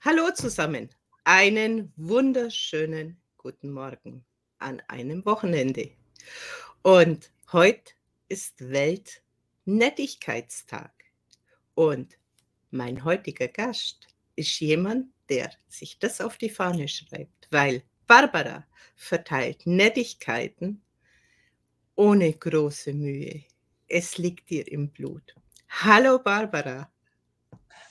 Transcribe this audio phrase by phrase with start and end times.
[0.00, 0.90] Hallo zusammen.
[1.24, 4.24] Einen wunderschönen guten Morgen
[4.58, 5.90] an einem Wochenende.
[6.82, 7.94] Und heute
[8.28, 10.92] ist Weltnettigkeitstag.
[11.74, 12.16] Und
[12.70, 14.06] mein heutiger Gast
[14.36, 20.80] ist jemand, der sich das auf die Fahne schreibt, weil Barbara verteilt Nettigkeiten
[21.96, 23.42] ohne große Mühe.
[23.88, 25.34] Es liegt dir im Blut.
[25.68, 26.88] Hallo Barbara.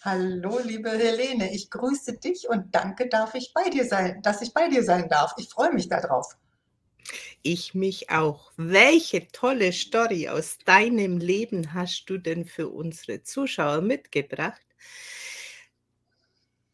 [0.10, 4.54] Hallo, liebe Helene, ich grüße dich und danke, darf ich bei dir sein, dass ich
[4.54, 5.34] bei dir sein darf.
[5.36, 6.38] Ich freue mich darauf.
[7.42, 8.54] Ich mich auch.
[8.56, 14.66] Welche tolle Story aus deinem Leben hast du denn für unsere Zuschauer mitgebracht?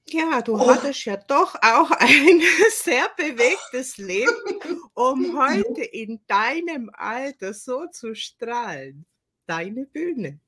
[0.10, 0.70] Ja, du oh.
[0.70, 2.40] hattest ja doch auch ein
[2.84, 9.08] sehr bewegtes Leben, um heute in deinem Alter so zu strahlen.
[9.48, 10.40] Deine Bühne.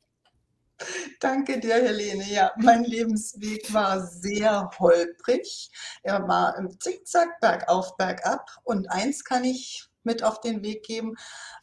[1.19, 2.25] Danke dir, Helene.
[2.25, 5.71] Ja, mein Lebensweg war sehr holprig.
[6.03, 8.49] Er war im Zickzack, bergauf, bergab.
[8.63, 11.15] Und eins kann ich mit auf den Weg geben.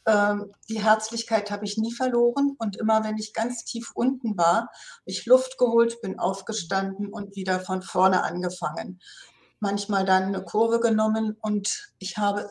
[0.07, 2.57] Ähm, die Herzlichkeit habe ich nie verloren.
[2.59, 4.71] Und immer wenn ich ganz tief unten war,
[5.05, 9.01] ich Luft geholt, bin aufgestanden und wieder von vorne angefangen.
[9.61, 12.51] Manchmal dann eine Kurve genommen und ich habe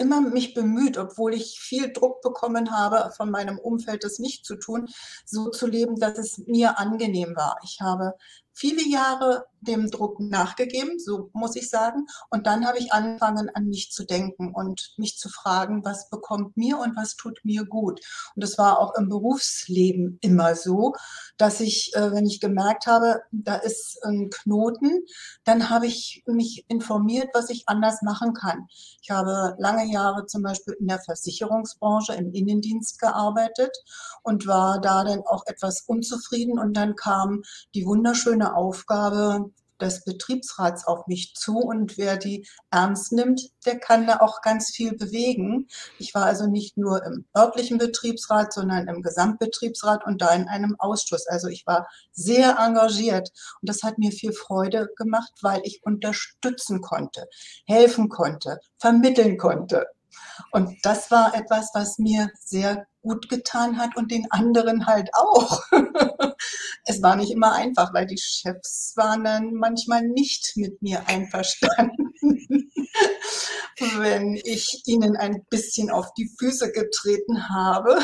[0.00, 4.56] immer mich bemüht, obwohl ich viel Druck bekommen habe von meinem Umfeld, das nicht zu
[4.56, 4.88] tun,
[5.24, 7.58] so zu leben, dass es mir angenehm war.
[7.62, 8.14] Ich habe
[8.52, 12.06] viele Jahre dem Druck nachgegeben, so muss ich sagen.
[12.30, 16.56] Und dann habe ich angefangen, an mich zu denken und mich zu fragen, was bekommt
[16.56, 18.00] mir und was tut mir gut.
[18.34, 20.94] Und das war auch im Berufsleben immer so,
[21.36, 25.04] dass ich, äh, wenn ich gemerkt habe, da ist ein Knoten,
[25.44, 28.66] dann habe ich mich informiert, was ich anders machen kann.
[29.02, 33.76] Ich habe lange Jahre zum Beispiel in der Versicherungsbranche im Innendienst gearbeitet
[34.22, 36.58] und war da dann auch etwas unzufrieden.
[36.58, 37.42] Und dann kam
[37.74, 39.49] die wunderschöne Aufgabe
[39.80, 44.70] des Betriebsrats auf mich zu und wer die ernst nimmt, der kann da auch ganz
[44.70, 45.68] viel bewegen.
[45.98, 50.76] Ich war also nicht nur im örtlichen Betriebsrat, sondern im Gesamtbetriebsrat und da in einem
[50.78, 51.26] Ausschuss.
[51.26, 53.30] Also ich war sehr engagiert
[53.60, 57.26] und das hat mir viel Freude gemacht, weil ich unterstützen konnte,
[57.66, 59.86] helfen konnte, vermitteln konnte.
[60.50, 65.62] Und das war etwas, was mir sehr gut getan hat und den anderen halt auch.
[66.84, 72.12] es war nicht immer einfach, weil die Chefs waren dann manchmal nicht mit mir einverstanden,
[73.96, 77.98] wenn ich ihnen ein bisschen auf die Füße getreten habe.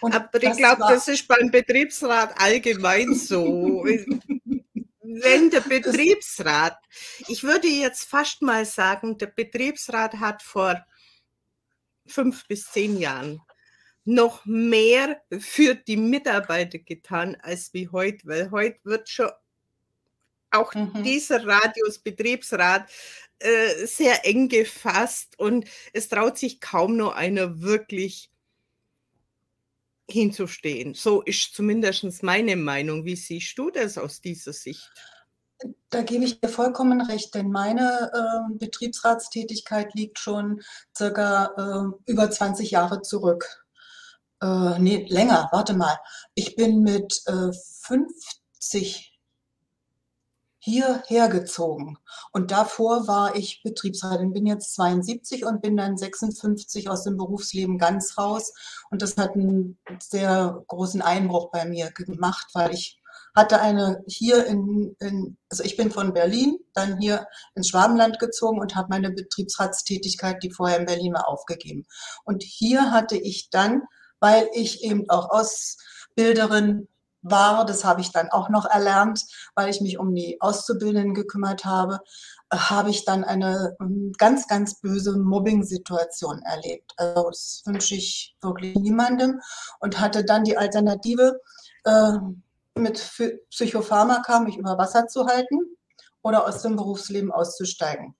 [0.00, 3.84] Und Aber ich glaube, das ist beim Betriebsrat allgemein so.
[5.22, 6.76] wenn der Betriebsrat,
[7.28, 10.84] ich würde jetzt fast mal sagen, der Betriebsrat hat vor
[12.06, 13.40] fünf bis zehn Jahren
[14.04, 19.30] noch mehr für die Mitarbeiter getan als wie heute, weil heute wird schon
[20.50, 21.02] auch mhm.
[21.02, 22.88] dieser Radius Betriebsrat
[23.38, 28.30] äh, sehr eng gefasst und es traut sich kaum nur einer wirklich
[30.08, 30.94] hinzustehen.
[30.94, 33.04] So ist zumindest meine Meinung.
[33.04, 34.90] Wie siehst du das aus dieser Sicht?
[35.88, 40.60] Da gebe ich dir vollkommen recht, denn meine äh, Betriebsratstätigkeit liegt schon
[40.96, 43.64] circa äh, über 20 Jahre zurück.
[44.42, 45.96] Äh, nee, länger, warte mal.
[46.34, 49.13] Ich bin mit äh, 50
[50.64, 51.98] hierher gezogen.
[52.32, 57.76] Und davor war ich Betriebsratin, bin jetzt 72 und bin dann 56 aus dem Berufsleben
[57.76, 58.54] ganz raus.
[58.90, 62.98] Und das hat einen sehr großen Einbruch bei mir gemacht, weil ich
[63.36, 68.58] hatte eine hier in, in, also ich bin von Berlin, dann hier ins Schwabenland gezogen
[68.58, 71.84] und habe meine Betriebsratstätigkeit, die vorher in Berlin war, aufgegeben.
[72.24, 73.82] Und hier hatte ich dann,
[74.18, 76.88] weil ich eben auch Ausbilderin
[77.24, 79.24] war, das habe ich dann auch noch erlernt,
[79.54, 82.00] weil ich mich um die Auszubildenden gekümmert habe,
[82.52, 86.92] habe ich dann eine ähm, ganz, ganz böse Mobbing-Situation erlebt.
[86.96, 89.40] Also das wünsche ich wirklich niemandem
[89.80, 91.40] und hatte dann die Alternative,
[91.84, 92.12] äh,
[92.76, 93.02] mit
[93.50, 95.76] Psychopharmaka mich über Wasser zu halten
[96.22, 98.14] oder aus dem Berufsleben auszusteigen.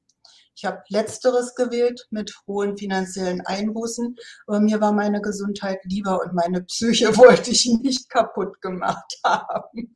[0.56, 4.16] Ich habe letzteres gewählt mit hohen finanziellen Einbußen,
[4.46, 9.94] aber mir war meine Gesundheit lieber und meine Psyche wollte ich nicht kaputt gemacht haben.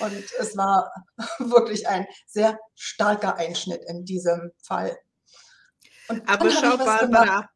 [0.00, 0.92] Und es war
[1.38, 4.96] wirklich ein sehr starker Einschnitt in diesem Fall.
[6.26, 7.48] aber schau, Barbara?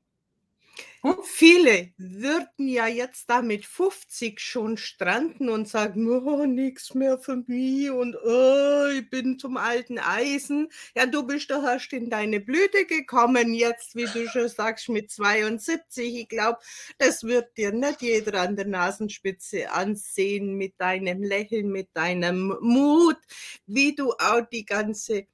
[1.24, 7.42] Viele würden ja jetzt da mit 50 schon stranden und sagen, oh, nichts mehr für
[7.48, 10.68] mich und oh, ich bin zum alten Eisen.
[10.94, 15.10] Ja, du bist doch erst in deine Blüte gekommen, jetzt, wie du schon sagst, mit
[15.10, 16.20] 72.
[16.20, 16.60] Ich glaube,
[16.98, 23.18] das wird dir nicht jeder an der Nasenspitze ansehen mit deinem Lächeln, mit deinem Mut,
[23.66, 25.26] wie du auch die ganze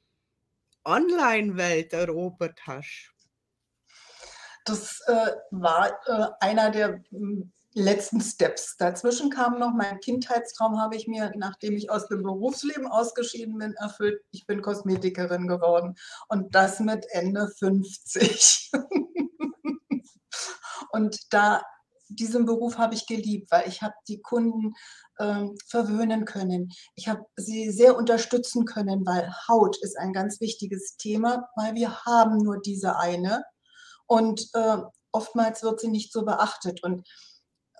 [0.85, 3.18] Online-Welt erobert hast.
[4.69, 8.77] Das äh, war äh, einer der hm, letzten Steps.
[8.77, 13.75] Dazwischen kam noch mein Kindheitstraum, habe ich mir, nachdem ich aus dem Berufsleben ausgeschieden bin,
[13.75, 14.21] erfüllt.
[14.31, 15.95] Ich bin Kosmetikerin geworden
[16.29, 18.73] und das mit Ende 50.
[20.93, 21.63] und da
[22.11, 24.75] diesen Beruf habe ich geliebt, weil ich habe die Kunden
[25.19, 26.73] ähm, verwöhnen können.
[26.95, 32.05] Ich habe sie sehr unterstützen können, weil Haut ist ein ganz wichtiges Thema, weil wir
[32.07, 33.45] haben nur diese eine
[34.09, 34.79] und äh,
[35.13, 36.83] oftmals wird sie nicht so beachtet.
[36.83, 37.07] Und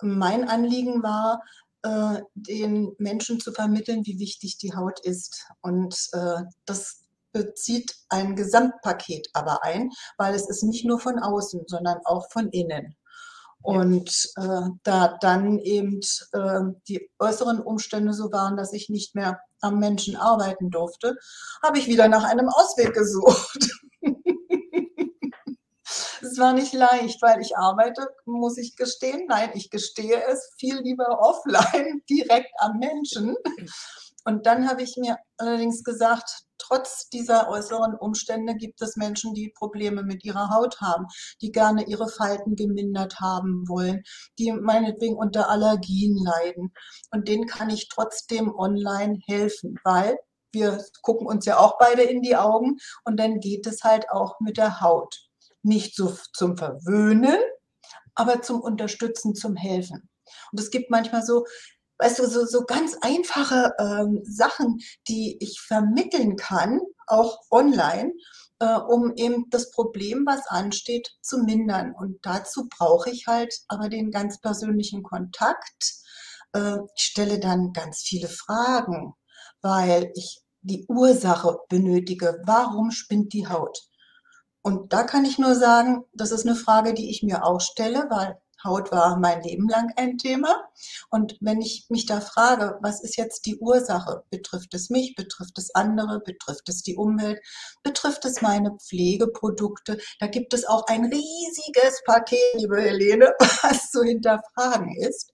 [0.01, 1.41] mein Anliegen war,
[1.83, 5.45] äh, den Menschen zu vermitteln, wie wichtig die Haut ist.
[5.61, 11.63] Und äh, das bezieht ein Gesamtpaket aber ein, weil es ist nicht nur von außen,
[11.67, 12.95] sondern auch von innen.
[13.61, 15.99] Und äh, da dann eben
[16.31, 21.17] äh, die äußeren Umstände so waren, dass ich nicht mehr am Menschen arbeiten durfte,
[21.61, 23.69] habe ich wieder nach einem Ausweg gesucht.
[26.39, 29.25] War nicht leicht, weil ich arbeite, muss ich gestehen.
[29.27, 33.35] Nein, ich gestehe es viel lieber offline, direkt am Menschen.
[34.25, 39.51] Und dann habe ich mir allerdings gesagt, trotz dieser äußeren Umstände gibt es Menschen, die
[39.57, 41.07] Probleme mit ihrer Haut haben,
[41.41, 44.03] die gerne ihre Falten gemindert haben wollen,
[44.37, 46.73] die meinetwegen unter Allergien leiden.
[47.11, 50.17] Und denen kann ich trotzdem online helfen, weil
[50.51, 54.39] wir gucken uns ja auch beide in die Augen und dann geht es halt auch
[54.39, 55.28] mit der Haut
[55.69, 57.39] nicht so zum Verwöhnen,
[58.15, 60.09] aber zum Unterstützen, zum Helfen.
[60.51, 61.45] Und es gibt manchmal so,
[61.99, 68.11] weißt du, so, so ganz einfache ähm, Sachen, die ich vermitteln kann, auch online,
[68.59, 71.93] äh, um eben das Problem, was ansteht, zu mindern.
[71.97, 75.93] Und dazu brauche ich halt aber den ganz persönlichen Kontakt.
[76.53, 79.13] Äh, ich stelle dann ganz viele Fragen,
[79.61, 82.41] weil ich die Ursache benötige.
[82.45, 83.88] Warum spinnt die Haut?
[84.61, 88.07] Und da kann ich nur sagen, das ist eine Frage, die ich mir auch stelle,
[88.09, 90.69] weil Haut war mein Leben lang ein Thema.
[91.09, 94.23] Und wenn ich mich da frage, was ist jetzt die Ursache?
[94.29, 95.15] Betrifft es mich?
[95.15, 96.19] Betrifft es andere?
[96.19, 97.39] Betrifft es die Umwelt?
[97.83, 99.99] Betrifft es meine Pflegeprodukte?
[100.19, 105.31] Da gibt es auch ein riesiges Paket, liebe Helene, was zu hinterfragen ist.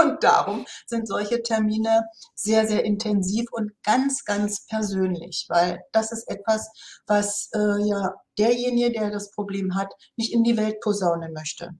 [0.00, 2.04] Und darum sind solche Termine
[2.34, 6.70] sehr, sehr intensiv und ganz, ganz persönlich, weil das ist etwas,
[7.06, 11.70] was äh, ja derjenige, der das Problem hat, nicht in die Welt posaunen möchte.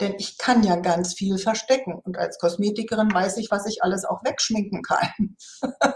[0.00, 1.94] Denn ich kann ja ganz viel verstecken.
[1.94, 5.36] Und als Kosmetikerin weiß ich, was ich alles auch wegschminken kann.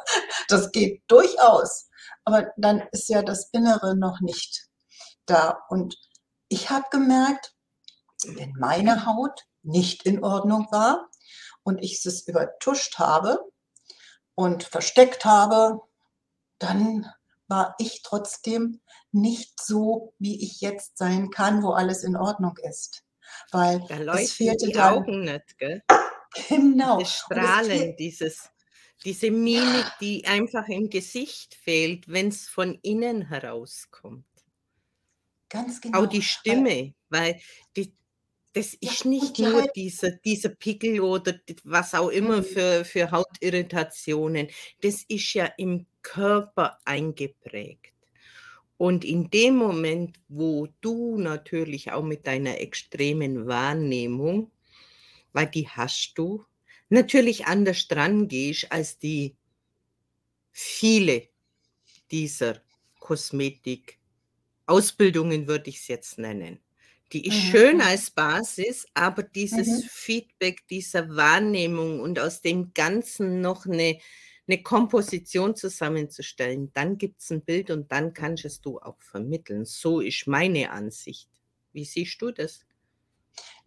[0.49, 1.89] das geht durchaus.
[2.25, 4.69] Aber dann ist ja das Innere noch nicht
[5.27, 5.65] da.
[5.69, 5.97] Und
[6.49, 7.55] ich habe gemerkt,
[8.25, 11.09] wenn meine Haut nicht in Ordnung war,
[11.69, 13.41] und ich es übertuscht habe
[14.35, 15.81] und versteckt habe,
[16.59, 17.07] dann
[17.47, 18.81] war ich trotzdem
[19.13, 23.03] nicht so, wie ich jetzt sein kann, wo alles in Ordnung ist.
[23.53, 25.83] Weil da es fehlte die dann, Augen nicht, gell?
[26.49, 26.99] Genau.
[27.01, 28.51] Das Strahlen, dieses,
[29.05, 34.25] diese Mimik, die einfach im Gesicht fehlt, wenn es von innen herauskommt.
[35.49, 36.03] Ganz genau.
[36.03, 37.41] Auch die Stimme, weil, weil
[37.77, 37.95] die,
[38.53, 41.35] das ist nicht nur dieser, dieser Pickel oder
[41.65, 42.45] was auch immer mhm.
[42.45, 44.49] für, für Hautirritationen.
[44.81, 47.93] Das ist ja im Körper eingeprägt.
[48.79, 54.51] Und in dem Moment, wo du natürlich auch mit deiner extremen Wahrnehmung,
[55.33, 56.47] weil die hast du,
[56.89, 59.37] natürlich anders dran gehst als die
[60.51, 61.29] viele
[62.11, 62.63] dieser
[63.01, 66.61] Kosmetik-Ausbildungen, würde ich es jetzt nennen.
[67.13, 67.51] Die ist mhm.
[67.51, 69.83] schön als Basis, aber dieses mhm.
[69.89, 73.99] Feedback dieser Wahrnehmung und aus dem Ganzen noch eine,
[74.49, 79.65] eine Komposition zusammenzustellen, dann gibt es ein Bild und dann kannst es du auch vermitteln.
[79.65, 81.29] So ist meine Ansicht.
[81.73, 82.65] Wie siehst du das?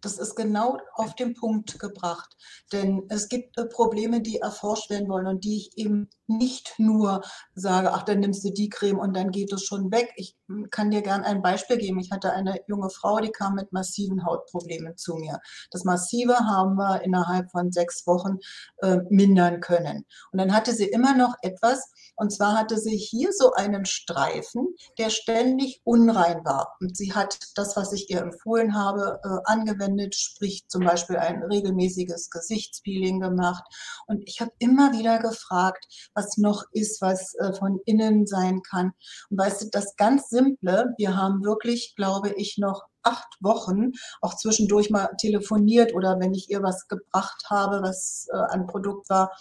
[0.02, 2.36] Das ist genau auf den Punkt gebracht.
[2.72, 7.22] Denn es gibt äh, Probleme, die erforscht werden wollen und die ich eben nicht nur
[7.54, 10.12] sage, ach, dann nimmst du die Creme und dann geht es schon weg.
[10.16, 12.00] Ich hm, kann dir gern ein Beispiel geben.
[12.00, 15.40] Ich hatte eine junge Frau, die kam mit massiven Hautproblemen zu mir.
[15.70, 18.38] Das Massive haben wir innerhalb von sechs Wochen
[18.78, 20.04] äh, mindern können.
[20.32, 24.74] Und dann hatte sie immer noch etwas, und zwar hatte sie hier so einen Streifen,
[24.98, 26.76] der ständig unrein war.
[26.80, 31.42] Und sie hat das, was ich ihr empfohlen habe, äh, angewendet, sprich zum Beispiel ein
[31.42, 33.64] regelmäßiges Gesichtspeeling gemacht.
[34.06, 38.92] Und ich habe immer wieder gefragt, was noch ist, was äh, von innen sein kann.
[39.30, 44.36] Und weißt du, das ganz Simple, wir haben wirklich, glaube ich, noch acht Wochen auch
[44.36, 49.32] zwischendurch mal telefoniert oder wenn ich ihr was gebracht habe, was äh, ein Produkt war,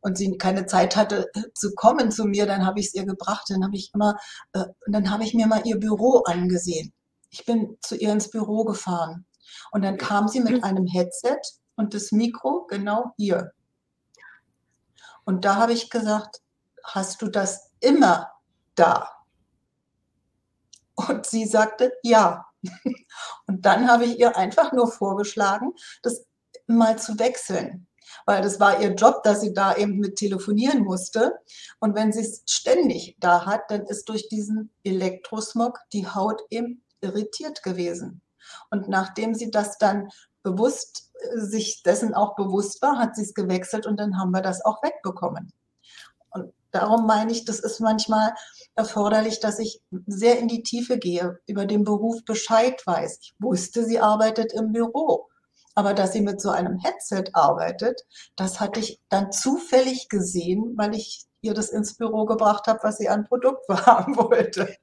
[0.00, 3.04] und sie keine Zeit hatte äh, zu kommen zu mir, dann habe ich es ihr
[3.04, 3.46] gebracht.
[3.48, 4.16] Dann habe ich immer,
[4.52, 6.92] äh, dann habe ich mir mal ihr Büro angesehen.
[7.30, 9.26] Ich bin zu ihr ins Büro gefahren
[9.72, 11.40] und dann kam sie mit einem Headset
[11.76, 13.52] und das Mikro genau hier.
[15.24, 16.42] Und da habe ich gesagt,
[16.84, 18.30] hast du das immer
[18.74, 19.08] da?
[20.94, 22.46] Und sie sagte, ja.
[23.46, 26.26] Und dann habe ich ihr einfach nur vorgeschlagen, das
[26.66, 27.88] mal zu wechseln
[28.26, 31.38] weil das war ihr Job, dass sie da eben mit telefonieren musste.
[31.78, 36.84] Und wenn sie es ständig da hat, dann ist durch diesen Elektrosmog die Haut eben
[37.00, 38.20] irritiert gewesen.
[38.70, 40.08] Und nachdem sie das dann
[40.42, 44.42] bewusst, äh, sich dessen auch bewusst war, hat sie es gewechselt und dann haben wir
[44.42, 45.52] das auch wegbekommen.
[46.30, 48.34] Und darum meine ich, das ist manchmal
[48.74, 53.18] erforderlich, dass ich sehr in die Tiefe gehe, über den Beruf Bescheid weiß.
[53.22, 55.28] Ich wusste, sie arbeitet im Büro.
[55.74, 58.02] Aber dass sie mit so einem Headset arbeitet,
[58.36, 62.98] das hatte ich dann zufällig gesehen, weil ich ihr das ins Büro gebracht habe, was
[62.98, 64.76] sie an Produkt haben wollte.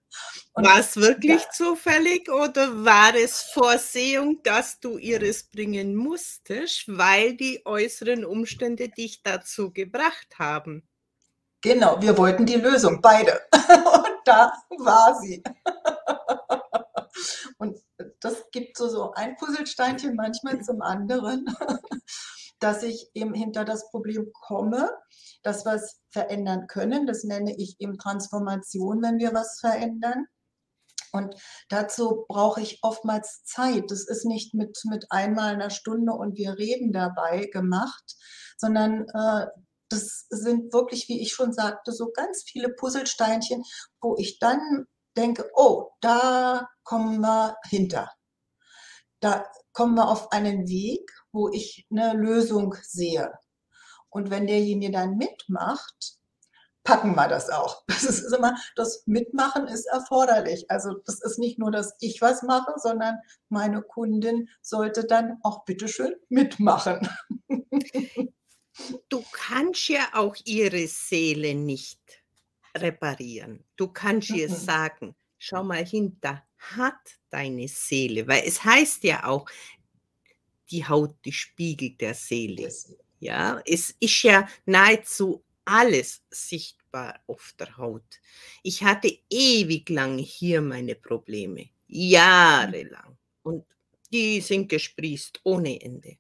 [0.54, 1.50] war es wirklich ja.
[1.52, 9.22] zufällig oder war es Vorsehung, dass du ihres bringen musstest, weil die äußeren Umstände dich
[9.24, 10.88] dazu gebracht haben?
[11.62, 13.42] Genau, wir wollten die Lösung, beide.
[13.54, 15.44] Und da war sie.
[17.58, 17.78] Und
[18.20, 21.46] das gibt so, so ein Puzzlesteinchen manchmal zum anderen,
[22.60, 24.90] dass ich eben hinter das Problem komme,
[25.44, 27.06] dass wir es verändern können.
[27.06, 30.26] Das nenne ich eben Transformation, wenn wir was verändern.
[31.12, 31.36] Und
[31.70, 33.86] dazu brauche ich oftmals Zeit.
[33.90, 38.16] Das ist nicht mit, mit einmal einer Stunde und wir reden dabei gemacht,
[38.58, 39.48] sondern äh,
[39.90, 43.64] das sind wirklich, wie ich schon sagte, so ganz viele Puzzlesteinchen,
[44.02, 44.86] wo ich dann
[45.16, 48.12] denke, oh, da kommen wir hinter.
[49.20, 53.32] Da kommen wir auf einen Weg, wo ich eine Lösung sehe.
[54.10, 56.18] Und wenn derjenige dann mitmacht,
[56.84, 57.84] packen wir das auch.
[57.98, 60.70] Das ist immer, das Mitmachen ist erforderlich.
[60.70, 63.18] Also das ist nicht nur, dass ich was mache, sondern
[63.50, 67.08] meine Kundin sollte dann auch bitteschön mitmachen.
[69.10, 72.00] Du kannst ja auch ihre Seele nicht
[72.76, 73.64] reparieren.
[73.76, 74.54] Du kannst ihr mhm.
[74.54, 76.94] sagen, schau mal hinter, hat
[77.32, 79.50] deine Seele, weil es heißt ja auch,
[80.72, 82.72] die Haut, die Spiegel der Seele.
[83.20, 88.20] Ja, es ist ja nahezu alles sichtbar auf der Haut.
[88.64, 91.70] Ich hatte ewig lang hier meine Probleme, mhm.
[91.88, 93.18] jahrelang.
[93.44, 93.66] Und
[94.12, 96.18] die sind gesprießt ohne Ende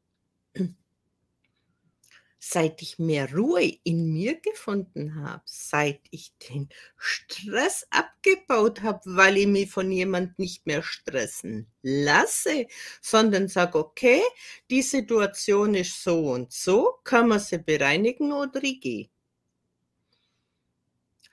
[2.39, 9.37] seit ich mehr Ruhe in mir gefunden habe, seit ich den Stress abgebaut habe, weil
[9.37, 12.67] ich mich von jemand nicht mehr stressen lasse,
[13.01, 14.21] sondern sage, okay,
[14.69, 19.09] die Situation ist so und so, kann man sie bereinigen oder ich gehe.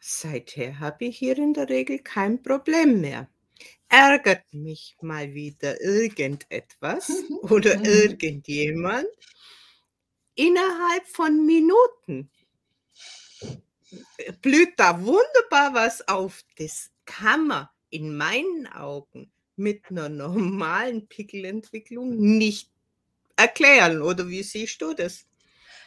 [0.00, 3.28] Seither habe ich hier in der Regel kein Problem mehr.
[3.88, 7.10] Ärgert mich mal wieder irgendetwas
[7.42, 7.84] oder mhm.
[7.84, 9.06] irgendjemand,
[10.34, 12.30] innerhalb von Minuten
[14.42, 16.44] blüht da wunderbar was auf.
[16.56, 22.70] Das kann man in meinen Augen mit einer normalen Pickelentwicklung nicht
[23.36, 24.02] erklären.
[24.02, 25.26] Oder wie siehst du das?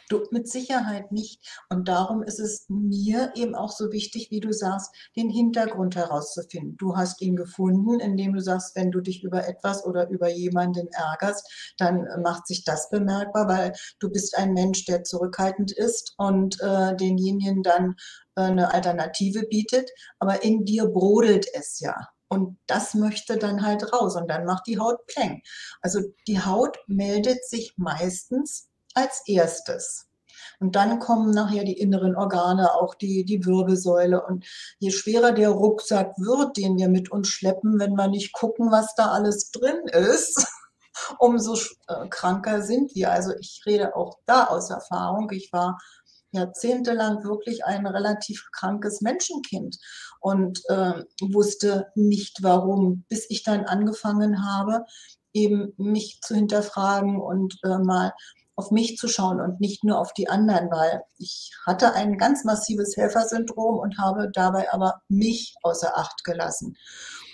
[0.08, 1.40] Du, mit Sicherheit nicht.
[1.68, 6.76] Und darum ist es mir eben auch so wichtig, wie du sagst, den Hintergrund herauszufinden.
[6.78, 10.88] Du hast ihn gefunden, indem du sagst, wenn du dich über etwas oder über jemanden
[10.88, 16.58] ärgerst, dann macht sich das bemerkbar, weil du bist ein Mensch, der zurückhaltend ist und
[16.60, 17.94] äh, denjenigen dann
[18.36, 19.90] äh, eine Alternative bietet.
[20.18, 22.08] Aber in dir brodelt es ja.
[22.28, 25.42] Und das möchte dann halt raus und dann macht die Haut Pläng.
[25.80, 28.67] Also die Haut meldet sich meistens
[28.98, 30.06] als erstes.
[30.60, 34.24] Und dann kommen nachher die inneren Organe, auch die, die Wirbelsäule.
[34.24, 34.44] Und
[34.80, 38.94] je schwerer der Rucksack wird, den wir mit uns schleppen, wenn wir nicht gucken, was
[38.96, 40.46] da alles drin ist,
[41.18, 41.54] umso
[41.86, 43.12] äh, kranker sind wir.
[43.12, 45.30] Also ich rede auch da aus Erfahrung.
[45.30, 45.78] Ich war
[46.32, 49.78] jahrzehntelang wirklich ein relativ krankes Menschenkind
[50.20, 54.84] und äh, wusste nicht warum, bis ich dann angefangen habe,
[55.32, 58.12] eben mich zu hinterfragen und äh, mal
[58.58, 62.44] auf mich zu schauen und nicht nur auf die anderen, weil ich hatte ein ganz
[62.44, 66.76] massives Helfersyndrom und habe dabei aber mich außer Acht gelassen.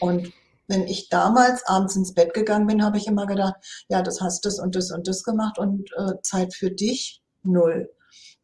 [0.00, 0.32] Und
[0.68, 3.54] wenn ich damals abends ins Bett gegangen bin, habe ich immer gedacht,
[3.88, 7.90] ja, das hast das und das und das gemacht und äh, Zeit für dich null.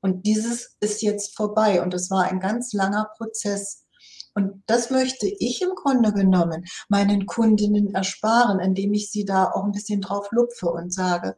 [0.00, 3.84] Und dieses ist jetzt vorbei und es war ein ganz langer Prozess.
[4.32, 9.64] Und das möchte ich im Grunde genommen meinen Kundinnen ersparen, indem ich sie da auch
[9.64, 11.36] ein bisschen drauf lupfe und sage,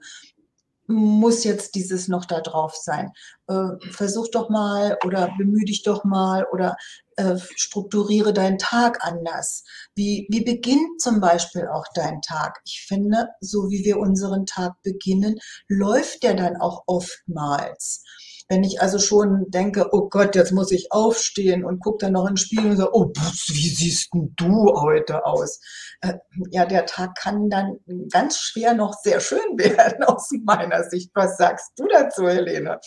[0.86, 3.12] muss jetzt dieses noch da drauf sein.
[3.48, 6.76] Äh, versuch doch mal oder bemühe dich doch mal oder
[7.16, 9.64] äh, strukturiere deinen Tag anders.
[9.94, 12.60] Wie, wie beginnt zum Beispiel auch dein Tag?
[12.64, 18.02] Ich finde, so wie wir unseren Tag beginnen, läuft der dann auch oftmals.
[18.52, 22.28] Wenn ich also schon denke, oh Gott, jetzt muss ich aufstehen und gucke dann noch
[22.28, 23.10] ins Spiegel und so, oh,
[23.48, 25.58] wie siehst denn du heute aus?
[26.02, 26.18] Äh,
[26.50, 27.78] ja, der Tag kann dann
[28.10, 31.12] ganz schwer noch sehr schön werden aus meiner Sicht.
[31.14, 32.78] Was sagst du dazu, Helene?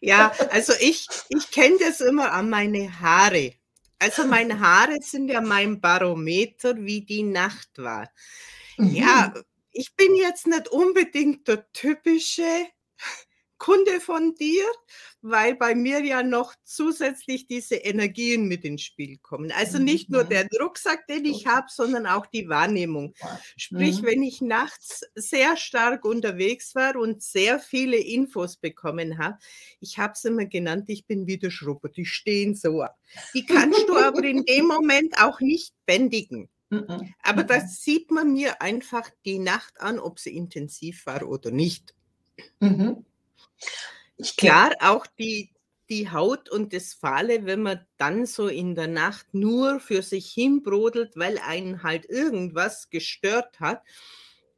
[0.00, 3.52] Ja, also ich, ich kenne das immer an meine Haare.
[3.98, 8.08] Also meine Haare sind ja mein Barometer, wie die Nacht war.
[8.78, 8.94] Mhm.
[8.94, 9.34] Ja,
[9.72, 12.66] ich bin jetzt nicht unbedingt der typische
[13.64, 14.62] Kunde von dir,
[15.22, 19.50] weil bei mir ja noch zusätzlich diese Energien mit ins Spiel kommen.
[19.52, 20.28] Also nicht nur mhm.
[20.28, 23.14] der Rucksack, den ich habe, sondern auch die Wahrnehmung.
[23.56, 24.06] Sprich, mhm.
[24.06, 29.38] wenn ich nachts sehr stark unterwegs war und sehr viele Infos bekommen habe,
[29.80, 32.84] ich habe es immer genannt, ich bin wie der Schrubber, die stehen so.
[33.32, 36.50] Die kannst du aber in dem Moment auch nicht bändigen.
[36.68, 37.14] Mhm.
[37.22, 41.94] Aber das sieht man mir einfach die Nacht an, ob sie intensiv war oder nicht.
[42.60, 43.06] Mhm.
[44.36, 45.50] Klar, auch die,
[45.88, 50.30] die Haut und das Fahle, wenn man dann so in der Nacht nur für sich
[50.32, 53.82] hinbrodelt, weil einen halt irgendwas gestört hat,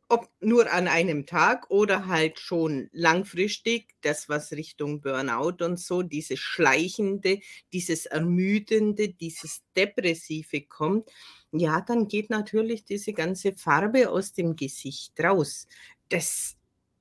[0.09, 6.03] ob nur an einem Tag oder halt schon langfristig, das was Richtung Burnout und so,
[6.03, 7.41] dieses Schleichende,
[7.73, 11.11] dieses Ermüdende, dieses Depressive kommt,
[11.51, 15.67] ja, dann geht natürlich diese ganze Farbe aus dem Gesicht raus.
[16.09, 16.57] Das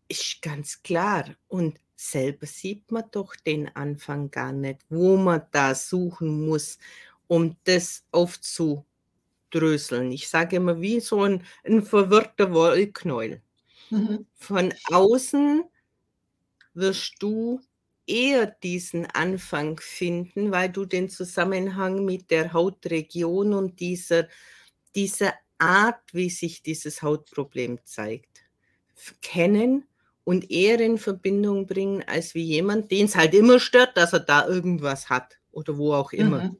[0.07, 1.35] ist ganz klar.
[1.47, 6.77] Und selber sieht man doch den Anfang gar nicht, wo man da suchen muss,
[7.27, 10.11] um das aufzudröseln.
[10.11, 13.41] Ich sage immer, wie so ein, ein verwirrter Wollknäuel.
[13.89, 14.25] Mhm.
[14.35, 15.63] Von außen
[16.73, 17.61] wirst du
[18.07, 24.27] eher diesen Anfang finden, weil du den Zusammenhang mit der Hautregion und dieser,
[24.93, 28.43] dieser Art, wie sich dieses Hautproblem zeigt,
[29.21, 29.87] kennen
[30.25, 34.19] und eher in Verbindung bringen, als wie jemand, den es halt immer stört, dass er
[34.21, 36.43] da irgendwas hat oder wo auch immer.
[36.43, 36.57] Mhm.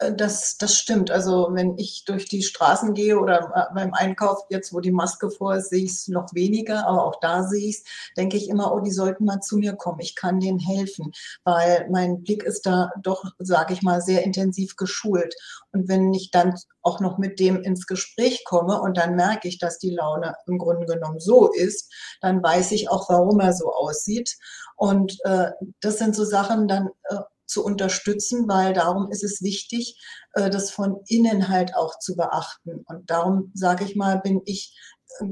[0.00, 1.10] Äh, das, das stimmt.
[1.10, 5.30] Also wenn ich durch die Straßen gehe oder äh, beim Einkauf, jetzt wo die Maske
[5.30, 7.84] vor ist, sehe ich es noch weniger, aber auch da sehe ich es,
[8.16, 10.00] denke ich immer, oh, die sollten mal zu mir kommen.
[10.00, 11.12] Ich kann denen helfen,
[11.44, 15.34] weil mein Blick ist da doch, sage ich mal, sehr intensiv geschult.
[15.72, 19.58] Und wenn ich dann auch noch mit dem ins Gespräch komme und dann merke ich,
[19.58, 23.72] dass die Laune im Grunde genommen so ist, dann weiß ich auch, warum er so
[23.72, 24.36] aussieht.
[24.76, 27.16] Und äh, das sind so Sachen, dann äh,
[27.50, 30.00] zu unterstützen, weil darum ist es wichtig,
[30.34, 32.84] äh, das von innen halt auch zu beachten.
[32.86, 34.76] Und darum, sage ich mal, bin ich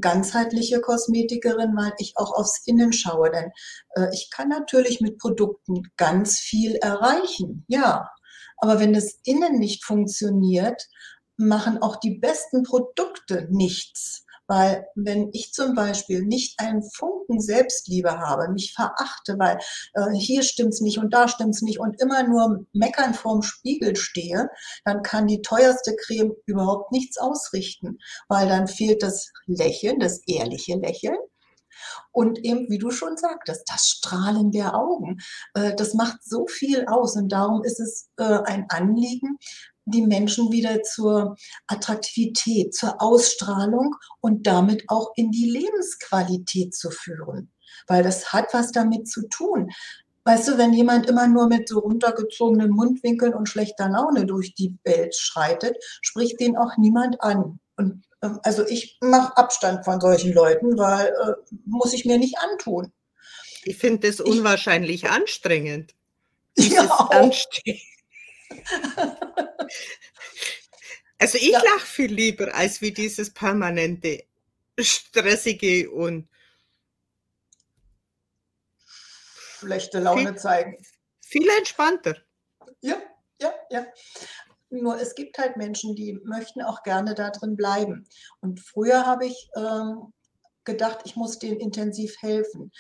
[0.01, 3.31] ganzheitliche Kosmetikerin, weil ich auch aufs Innen schaue.
[3.31, 3.51] Denn
[3.95, 8.11] äh, ich kann natürlich mit Produkten ganz viel erreichen, ja.
[8.59, 10.89] Aber wenn das Innen nicht funktioniert,
[11.37, 14.27] machen auch die besten Produkte nichts.
[14.49, 19.59] Weil wenn ich zum Beispiel nicht einen Funken Selbstliebe habe, mich verachte, weil
[19.95, 24.49] äh, hier stimmt's nicht und da stimmt's nicht und immer nur meckern vorm Spiegel stehe,
[24.85, 30.77] dann kann die teuerste Creme überhaupt nichts ausrichten, weil dann fehlt das Lächeln, das ehrliche
[30.77, 31.19] Lächeln.
[32.11, 35.19] Und eben, wie du schon sagtest, das Strahlen der Augen,
[35.55, 37.17] äh, das macht so viel aus.
[37.17, 39.39] Und darum ist es äh, ein Anliegen,
[39.91, 47.51] die Menschen wieder zur Attraktivität, zur Ausstrahlung und damit auch in die Lebensqualität zu führen.
[47.87, 49.71] Weil das hat was damit zu tun.
[50.25, 54.77] Weißt du, wenn jemand immer nur mit so runtergezogenen Mundwinkeln und schlechter Laune durch die
[54.85, 57.61] Welt schreitet, spricht den auch niemand an.
[57.77, 62.37] Und äh, also ich mache Abstand von solchen Leuten, weil äh, muss ich mir nicht
[62.39, 62.93] antun.
[63.65, 65.95] Ich finde das unwahrscheinlich ich, anstrengend.
[66.57, 67.81] Ja, anstrengend.
[71.19, 71.61] Also ich ja.
[71.61, 74.25] lache viel lieber als wie dieses permanente
[74.79, 76.29] stressige und
[79.59, 80.77] schlechte Laune viel, zeigen.
[81.21, 82.17] Viel entspannter.
[82.81, 83.03] Ja,
[83.41, 83.87] ja, ja.
[84.71, 88.07] Nur es gibt halt Menschen, die möchten auch gerne da drin bleiben.
[88.41, 90.13] Und früher habe ich ähm,
[90.65, 92.71] gedacht, ich muss denen intensiv helfen.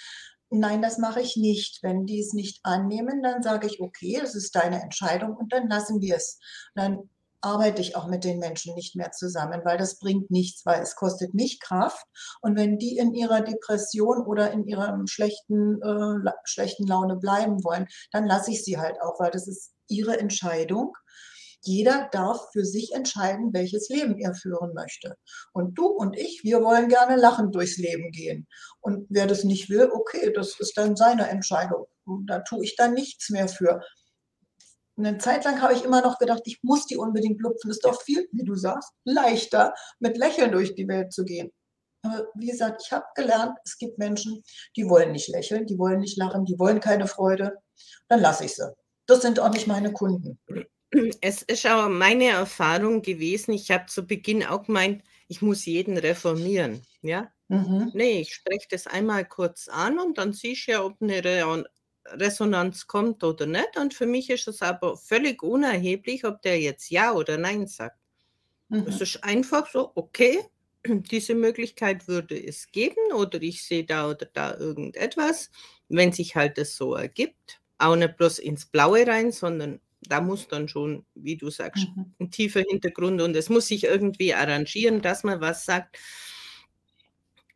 [0.51, 1.83] Nein, das mache ich nicht.
[1.83, 5.69] Wenn die es nicht annehmen, dann sage ich, okay, es ist deine Entscheidung und dann
[5.69, 6.39] lassen wir es.
[6.75, 10.83] Dann arbeite ich auch mit den Menschen nicht mehr zusammen, weil das bringt nichts, weil
[10.83, 12.05] es kostet mich Kraft.
[12.41, 17.87] Und wenn die in ihrer Depression oder in ihrer schlechten, äh, schlechten Laune bleiben wollen,
[18.13, 20.97] dann lasse ich sie halt auch, weil das ist ihre Entscheidung.
[21.62, 25.16] Jeder darf für sich entscheiden, welches Leben er führen möchte.
[25.53, 28.47] Und du und ich, wir wollen gerne lachend durchs Leben gehen.
[28.81, 31.87] Und wer das nicht will, okay, das ist dann seine Entscheidung.
[32.27, 33.81] Da tue ich dann nichts mehr für.
[34.97, 37.71] Eine Zeit lang habe ich immer noch gedacht, ich muss die unbedingt lupfen.
[37.71, 41.53] Ist doch viel, wie du sagst, leichter, mit Lächeln durch die Welt zu gehen.
[42.03, 44.42] Aber wie gesagt, ich habe gelernt, es gibt Menschen,
[44.77, 47.59] die wollen nicht lächeln, die wollen nicht lachen, die wollen keine Freude.
[48.09, 48.73] Dann lasse ich sie.
[49.07, 50.38] Das sind auch nicht meine Kunden.
[51.20, 55.98] Es ist auch meine Erfahrung gewesen, ich habe zu Beginn auch gemeint, ich muss jeden
[55.98, 56.83] reformieren.
[57.03, 57.31] Ja?
[57.48, 57.90] Mhm.
[57.94, 61.64] Nee, ich spreche das einmal kurz an und dann siehst du ja, ob eine
[62.07, 63.77] Resonanz kommt oder nicht.
[63.77, 67.98] Und für mich ist es aber völlig unerheblich, ob der jetzt Ja oder Nein sagt.
[68.68, 68.85] Mhm.
[68.88, 70.40] Es ist einfach so, okay,
[70.87, 75.51] diese Möglichkeit würde es geben oder ich sehe da oder da irgendetwas,
[75.88, 77.61] wenn sich halt das so ergibt.
[77.79, 82.15] Auch nicht bloß ins Blaue rein, sondern da muss dann schon, wie du sagst, mhm.
[82.21, 85.99] ein tiefer Hintergrund und es muss sich irgendwie arrangieren, dass man was sagt.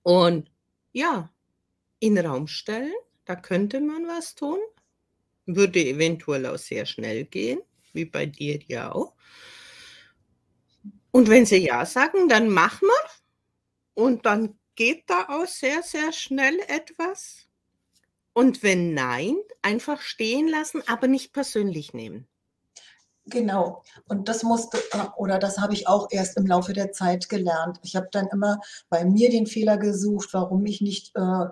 [0.02, 0.50] Und
[0.92, 1.30] ja,
[2.00, 2.92] in Raum stellen
[3.24, 4.58] da könnte man was tun.
[5.46, 7.60] Würde eventuell auch sehr schnell gehen,
[7.92, 9.14] wie bei dir ja auch.
[11.10, 13.10] Und wenn sie ja sagen, dann machen wir.
[13.94, 17.48] Und dann geht da auch sehr, sehr schnell etwas.
[18.32, 22.26] Und wenn nein, einfach stehen lassen, aber nicht persönlich nehmen.
[23.26, 23.82] Genau.
[24.08, 24.78] Und das musste,
[25.16, 27.78] oder das habe ich auch erst im Laufe der Zeit gelernt.
[27.82, 31.46] Ich habe dann immer bei mir den Fehler gesucht, warum ich nicht äh,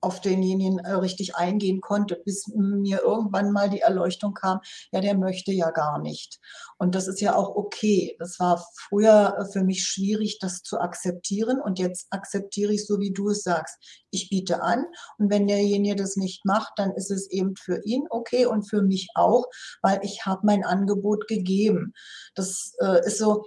[0.00, 4.60] auf denjenigen äh, richtig eingehen konnte, bis mir irgendwann mal die Erleuchtung kam,
[4.92, 6.38] ja, der möchte ja gar nicht.
[6.78, 8.16] Und das ist ja auch okay.
[8.18, 11.60] Das war früher äh, für mich schwierig, das zu akzeptieren.
[11.60, 13.76] Und jetzt akzeptiere ich so, wie du es sagst.
[14.10, 14.86] Ich biete an.
[15.18, 18.82] Und wenn derjenige das nicht macht, dann ist es eben für ihn okay und für
[18.82, 19.46] mich auch,
[19.82, 21.92] weil ich habe mein Angebot gegeben.
[22.34, 23.44] Das äh, ist so,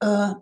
[0.00, 0.32] äh,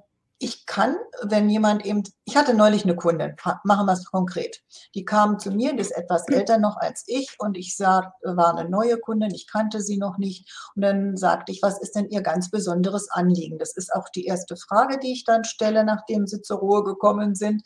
[0.40, 4.62] ich kann, wenn jemand eben, ich hatte neulich eine Kundin, machen wir es konkret.
[4.94, 8.57] Die kam zu mir, die ist etwas älter noch als ich und ich sag, war
[8.57, 10.48] eine neue Kundin, ich kannte sie noch nicht.
[10.77, 13.59] Und dann sagte ich, was ist denn ihr ganz besonderes Anliegen?
[13.59, 17.35] Das ist auch die erste Frage, die ich dann stelle, nachdem sie zur Ruhe gekommen
[17.35, 17.62] sind.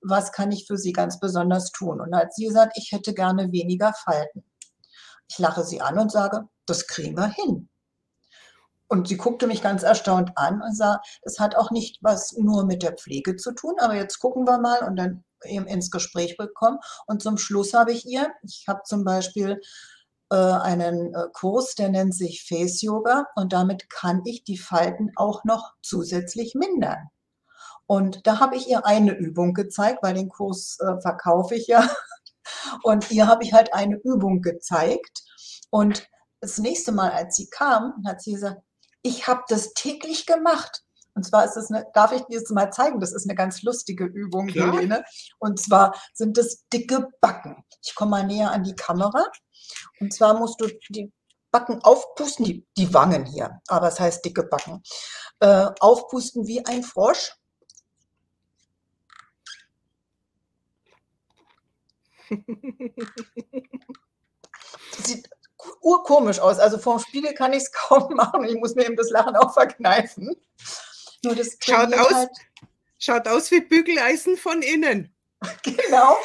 [0.00, 2.00] Was kann ich für sie ganz besonders tun?
[2.00, 4.44] Und als sie gesagt, ich hätte gerne weniger Falten.
[5.28, 7.68] Ich lache sie an und sage, das kriegen wir hin.
[8.92, 12.66] Und sie guckte mich ganz erstaunt an und sah, das hat auch nicht was nur
[12.66, 16.36] mit der Pflege zu tun, aber jetzt gucken wir mal und dann eben ins Gespräch
[16.36, 16.78] bekommen.
[17.06, 19.62] Und zum Schluss habe ich ihr, ich habe zum Beispiel
[20.30, 25.10] äh, einen äh, Kurs, der nennt sich Face Yoga und damit kann ich die Falten
[25.16, 27.08] auch noch zusätzlich mindern.
[27.86, 31.88] Und da habe ich ihr eine Übung gezeigt, weil den Kurs äh, verkaufe ich ja.
[32.82, 35.22] Und ihr habe ich halt eine Übung gezeigt.
[35.70, 38.60] Und das nächste Mal, als sie kam, hat sie gesagt,
[39.02, 40.82] ich habe das täglich gemacht.
[41.14, 43.00] Und zwar ist es eine, darf ich dir das mal zeigen?
[43.00, 44.72] Das ist eine ganz lustige Übung, ja.
[44.72, 45.04] Helene.
[45.38, 47.62] Und zwar sind es dicke Backen.
[47.84, 49.26] Ich komme mal näher an die Kamera.
[50.00, 51.12] Und zwar musst du die
[51.50, 54.82] Backen aufpusten, die, die Wangen hier, aber es heißt dicke Backen.
[55.40, 57.36] Äh, aufpusten wie ein Frosch.
[65.02, 65.28] Sieht
[65.80, 66.58] urkomisch aus.
[66.58, 68.44] Also vorm Spiegel kann ich es kaum machen.
[68.44, 70.36] Ich muss mir eben das Lachen auch verkneifen.
[71.24, 72.30] Nur das schaut aus, halt
[72.98, 75.14] schaut aus wie Bügeleisen von innen.
[75.62, 76.16] genau.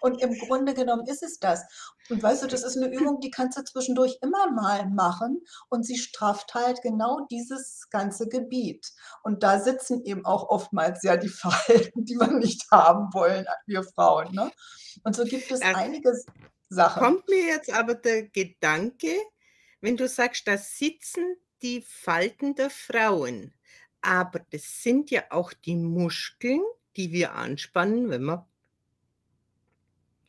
[0.00, 1.62] Und im Grunde genommen ist es das.
[2.10, 5.84] Und weißt du, das ist eine Übung, die kannst du zwischendurch immer mal machen und
[5.86, 8.92] sie strafft halt genau dieses ganze Gebiet.
[9.22, 13.82] Und da sitzen eben auch oftmals ja die Falten, die wir nicht haben wollen, wir
[13.82, 14.32] Frauen.
[14.34, 14.50] Ne?
[15.04, 16.12] Und so gibt es äh, einige
[16.74, 17.00] Sache.
[17.00, 19.14] Kommt mir jetzt aber der Gedanke,
[19.80, 23.54] wenn du sagst, da sitzen die Falten der Frauen,
[24.00, 26.60] aber das sind ja auch die Muskeln,
[26.96, 28.44] die wir anspannen, wenn man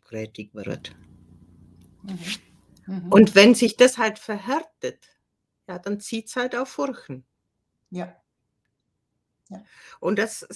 [0.05, 0.95] grätig wird.
[2.03, 2.19] Mhm.
[2.85, 3.11] Mhm.
[3.11, 5.09] Und wenn sich das halt verhärtet,
[5.67, 7.25] ja, dann zieht es halt auf Furchen.
[7.89, 8.15] Ja.
[9.49, 9.63] Ja.
[9.99, 10.47] Und das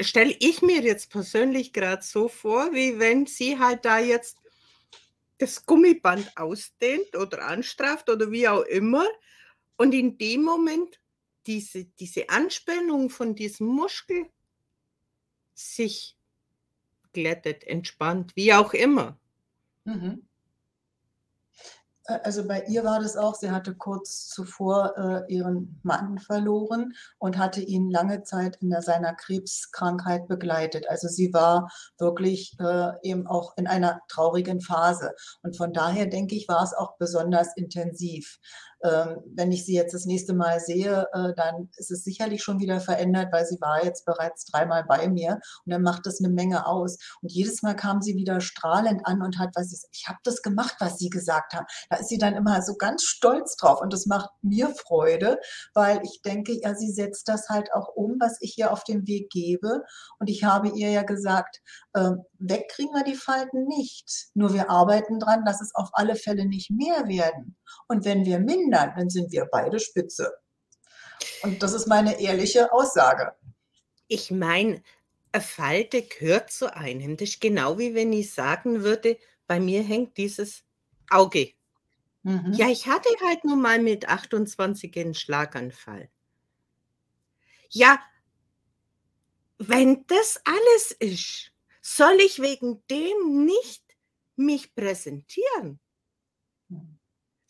[0.00, 4.39] stelle ich mir jetzt persönlich gerade so vor, wie wenn sie halt da jetzt
[5.40, 9.06] das Gummiband ausdehnt oder anstrafft oder wie auch immer.
[9.76, 11.00] Und in dem Moment
[11.46, 14.26] diese, diese Anspannung von diesem Muskel
[15.54, 16.16] sich
[17.12, 19.18] glättet, entspannt, wie auch immer.
[19.84, 20.26] Mhm.
[22.24, 27.38] Also bei ihr war das auch, sie hatte kurz zuvor äh, ihren Mann verloren und
[27.38, 30.88] hatte ihn lange Zeit in der, seiner Krebskrankheit begleitet.
[30.88, 35.14] Also sie war wirklich äh, eben auch in einer traurigen Phase.
[35.42, 38.38] Und von daher denke ich, war es auch besonders intensiv.
[38.82, 42.60] Ähm, wenn ich sie jetzt das nächste Mal sehe, äh, dann ist es sicherlich schon
[42.60, 46.32] wieder verändert, weil sie war jetzt bereits dreimal bei mir und dann macht das eine
[46.32, 46.96] Menge aus.
[47.20, 50.76] Und jedes Mal kam sie wieder strahlend an und hat, was ich, habe das gemacht,
[50.78, 51.66] was sie gesagt haben.
[51.90, 55.38] Da ist sie dann immer so ganz stolz drauf und das macht mir Freude,
[55.74, 59.06] weil ich denke, ja, sie setzt das halt auch um, was ich ihr auf den
[59.06, 59.82] Weg gebe.
[60.18, 61.60] Und ich habe ihr ja gesagt,
[61.92, 64.30] äh, wegkriegen wir die Falten nicht.
[64.34, 67.56] Nur wir arbeiten dran, dass es auf alle Fälle nicht mehr werden.
[67.88, 70.32] Und wenn wir mindern, dann sind wir beide spitze.
[71.42, 73.34] Und das ist meine ehrliche Aussage.
[74.08, 74.82] Ich meine,
[75.32, 77.16] eine Falte gehört zu einem.
[77.16, 80.64] Das ist genau wie wenn ich sagen würde, bei mir hängt dieses
[81.08, 81.52] Auge.
[82.22, 82.52] Mhm.
[82.52, 86.10] Ja, ich hatte halt nun mal mit 28 einen Schlaganfall.
[87.70, 88.00] Ja,
[89.58, 91.52] wenn das alles ist,
[91.82, 93.84] soll ich wegen dem nicht
[94.36, 95.80] mich präsentieren?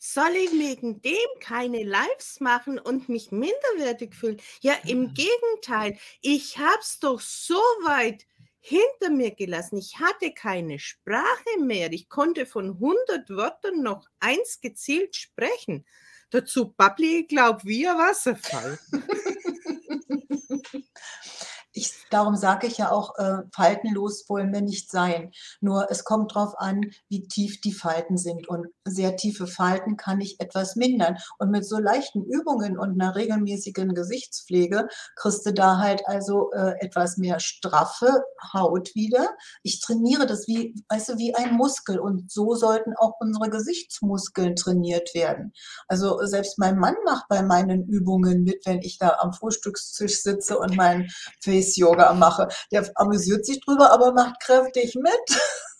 [0.03, 4.41] Soll ich wegen dem keine Lives machen und mich minderwertig fühlen?
[4.59, 5.13] Ja, im.
[5.13, 8.25] Gegenteil, ich habe es doch so weit
[8.59, 9.77] hinter mir gelassen.
[9.77, 11.93] Ich hatte keine Sprache mehr.
[11.93, 15.85] Ich konnte von 100 Wörtern noch eins gezielt sprechen.
[16.31, 18.79] Dazu babbli ich, glaub, wie ein Wasserfall.
[21.73, 25.31] ich, darum sage ich ja auch, äh, faltenlos wollen wir nicht sein.
[25.61, 28.47] Nur es kommt darauf an, wie tief die Falten sind.
[28.49, 31.17] Und sehr tiefe Falten kann ich etwas mindern.
[31.39, 36.73] Und mit so leichten Übungen und einer regelmäßigen Gesichtspflege kriegst du da halt also äh,
[36.79, 39.29] etwas mehr straffe Haut wieder.
[39.63, 41.99] Ich trainiere das wie, weißt du, wie ein Muskel.
[41.99, 45.53] Und so sollten auch unsere Gesichtsmuskeln trainiert werden.
[45.87, 50.57] Also selbst mein Mann macht bei meinen Übungen mit, wenn ich da am Frühstückstisch sitze
[50.57, 52.47] und mein Face Yoga mache.
[52.71, 55.11] Der amüsiert sich drüber, aber macht kräftig mit.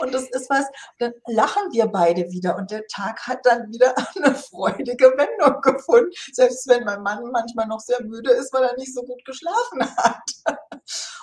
[0.00, 0.66] Und das ist was,
[0.98, 6.10] dann lachen wir beide wieder und der Tag hat dann wieder eine freudige Wendung gefunden,
[6.32, 9.96] selbst wenn mein Mann manchmal noch sehr müde ist, weil er nicht so gut geschlafen
[9.96, 10.30] hat.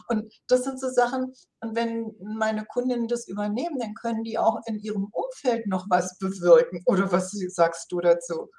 [0.09, 4.61] Und das sind so Sachen, und wenn meine Kundinnen das übernehmen, dann können die auch
[4.65, 6.81] in ihrem Umfeld noch was bewirken.
[6.85, 8.49] Oder was sagst du dazu?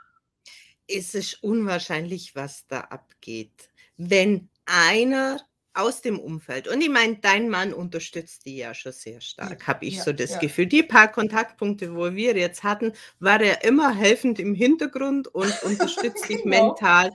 [0.87, 3.71] Es ist unwahrscheinlich, was da abgeht.
[3.97, 5.41] Wenn einer
[5.75, 6.67] aus dem Umfeld.
[6.67, 10.13] Und ich meine, dein Mann unterstützt die ja schon sehr stark, habe ich ja, so
[10.13, 10.39] das ja.
[10.39, 10.67] Gefühl.
[10.67, 16.29] Die paar Kontaktpunkte, wo wir jetzt hatten, war er immer helfend im Hintergrund und unterstützt
[16.29, 16.69] dich genau.
[16.69, 17.13] mental.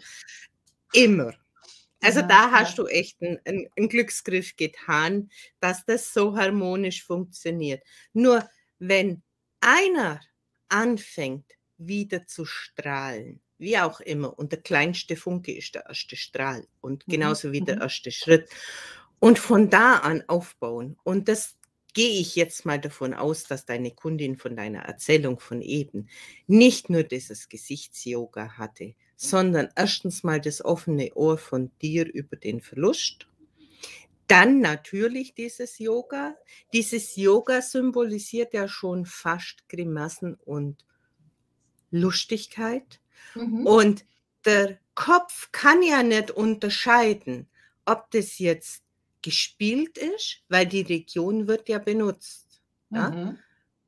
[0.94, 1.34] Immer.
[2.02, 7.84] Also ja, da hast du echt einen, einen Glücksgriff getan, dass das so harmonisch funktioniert.
[8.14, 8.48] Nur
[8.80, 9.24] wenn
[9.60, 10.22] einer
[10.70, 14.38] anfängt, wieder zu strahlen, wie auch immer.
[14.38, 17.82] Und der kleinste Funke ist der erste Strahl und mhm, genauso wie der mhm.
[17.84, 18.50] erste Schritt.
[19.20, 20.98] Und von da an aufbauen.
[21.04, 21.56] Und das
[21.94, 26.10] gehe ich jetzt mal davon aus, dass deine Kundin von deiner Erzählung von eben
[26.48, 32.62] nicht nur dieses Gesichtsyoga hatte, sondern erstens mal das offene Ohr von dir über den
[32.62, 33.28] Verlust.
[34.28, 36.36] Dann natürlich dieses Yoga.
[36.74, 40.86] Dieses Yoga symbolisiert ja schon fast Grimassen und
[41.92, 43.00] Lustigkeit.
[43.36, 43.66] Mhm.
[43.66, 44.06] Und
[44.46, 47.48] der Kopf kann ja nicht unterscheiden,
[47.86, 48.84] ob das jetzt
[49.22, 53.10] gespielt ist, weil die Region wird ja benutzt, ja?
[53.10, 53.40] Mhm.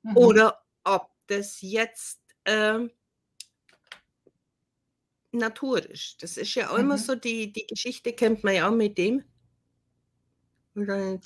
[0.04, 0.18] Mhm.
[0.18, 2.92] oder ob das jetzt ähm,
[5.32, 6.24] Natur ist.
[6.24, 7.02] Das ist ja auch immer mhm.
[7.02, 9.24] so, die, die Geschichte kennt man ja auch mit dem.
[10.74, 11.18] Genau,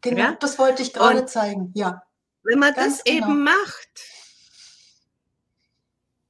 [0.00, 0.36] genau, ja?
[0.38, 2.02] das wollte ich gerade zeigen, ja.
[2.42, 3.26] Wenn man Ganz das genau.
[3.26, 3.88] eben macht,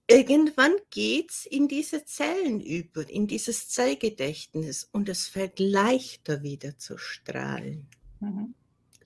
[0.09, 6.77] irgendwann geht es in diese Zellen über, in dieses Zellgedächtnis und es fällt leichter wieder
[6.79, 7.87] zu strahlen.
[8.21, 8.55] Mhm.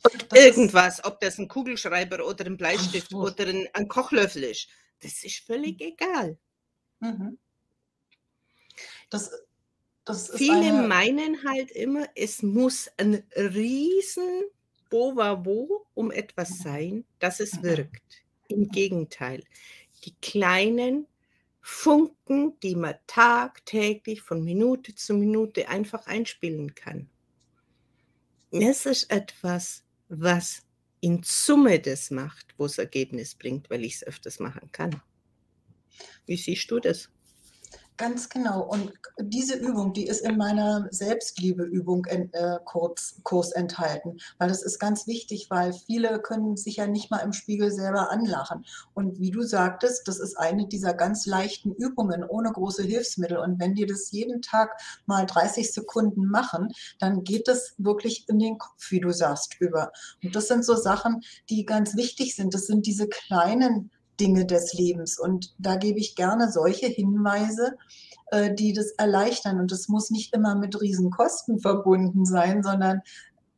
[0.04, 4.68] Und irgendwas, ob das ein Kugelschreiber oder ein Bleistift Ach, oder ein, ein, Kochlöffel ist,
[5.00, 5.86] das ist völlig mhm.
[5.86, 6.38] egal.
[7.00, 7.38] Mhm.
[9.10, 9.30] Das,
[10.04, 10.88] das Viele eine...
[10.88, 14.44] meinen halt immer, es muss ein riesen
[14.88, 16.62] Bovavo um etwas mhm.
[16.62, 17.62] sein, dass es mhm.
[17.62, 18.22] wirkt.
[18.48, 19.42] Im Gegenteil
[20.04, 21.06] die kleinen
[21.60, 27.08] Funken, die man tagtäglich von Minute zu Minute einfach einspielen kann.
[28.50, 30.62] Es ist etwas, was
[31.00, 35.00] in Summe das macht, wo es Ergebnis bringt, weil ich es öfters machen kann.
[36.26, 37.10] Wie siehst du das?
[37.98, 38.62] Ganz genau.
[38.62, 44.78] Und diese Übung, die ist in meiner Selbstliebeübung äh, Kurs, Kurs enthalten, weil das ist
[44.78, 48.64] ganz wichtig, weil viele können sich ja nicht mal im Spiegel selber anlachen.
[48.94, 53.36] Und wie du sagtest, das ist eine dieser ganz leichten Übungen ohne große Hilfsmittel.
[53.36, 54.70] Und wenn die das jeden Tag
[55.04, 59.92] mal 30 Sekunden machen, dann geht es wirklich in den Kopf, wie du sagst, über.
[60.22, 62.54] Und das sind so Sachen, die ganz wichtig sind.
[62.54, 63.90] Das sind diese kleinen
[64.22, 65.18] Dinge des Lebens.
[65.18, 67.72] Und da gebe ich gerne solche Hinweise,
[68.30, 69.58] äh, die das erleichtern.
[69.58, 73.02] Und das muss nicht immer mit Riesenkosten verbunden sein, sondern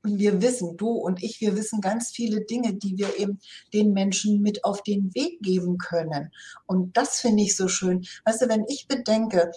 [0.02, 3.40] wir wissen, du und ich, wir wissen ganz viele Dinge, die wir eben
[3.72, 6.30] den Menschen mit auf den Weg geben können.
[6.66, 8.06] Und das finde ich so schön.
[8.24, 9.50] Weißt du, wenn ich bedenke,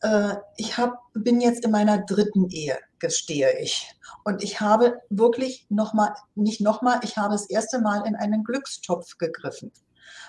[0.00, 3.92] äh, ich hab, bin jetzt in meiner dritten Ehe, gestehe ich.
[4.24, 9.18] Und ich habe wirklich nochmal, nicht nochmal, ich habe das erste Mal in einen Glückstopf
[9.18, 9.72] gegriffen.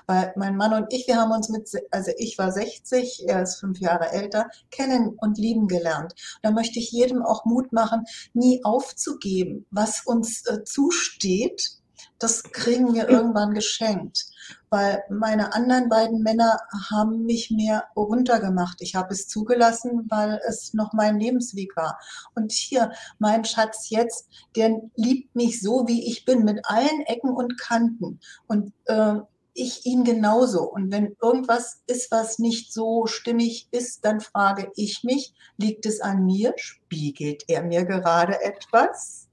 [0.08, 3.60] Weil mein Mann und ich, wir haben uns mit, also ich war 60, er ist
[3.60, 6.14] fünf Jahre älter, kennen und lieben gelernt.
[6.42, 11.72] Da möchte ich jedem auch Mut machen, nie aufzugeben, was uns äh, zusteht.
[12.18, 14.30] Das kriegen wir irgendwann geschenkt
[14.70, 16.60] weil meine anderen beiden Männer
[16.92, 18.82] haben mich mehr runtergemacht.
[18.82, 22.00] Ich habe es zugelassen, weil es noch mein Lebensweg war.
[22.36, 27.32] Und hier, mein Schatz jetzt, der liebt mich so, wie ich bin, mit allen Ecken
[27.32, 28.20] und Kanten.
[28.48, 29.16] Und äh,
[29.54, 30.64] ich ihn genauso.
[30.64, 36.02] Und wenn irgendwas ist, was nicht so stimmig ist, dann frage ich mich, liegt es
[36.02, 36.54] an mir?
[36.58, 39.28] Spiegelt er mir gerade etwas?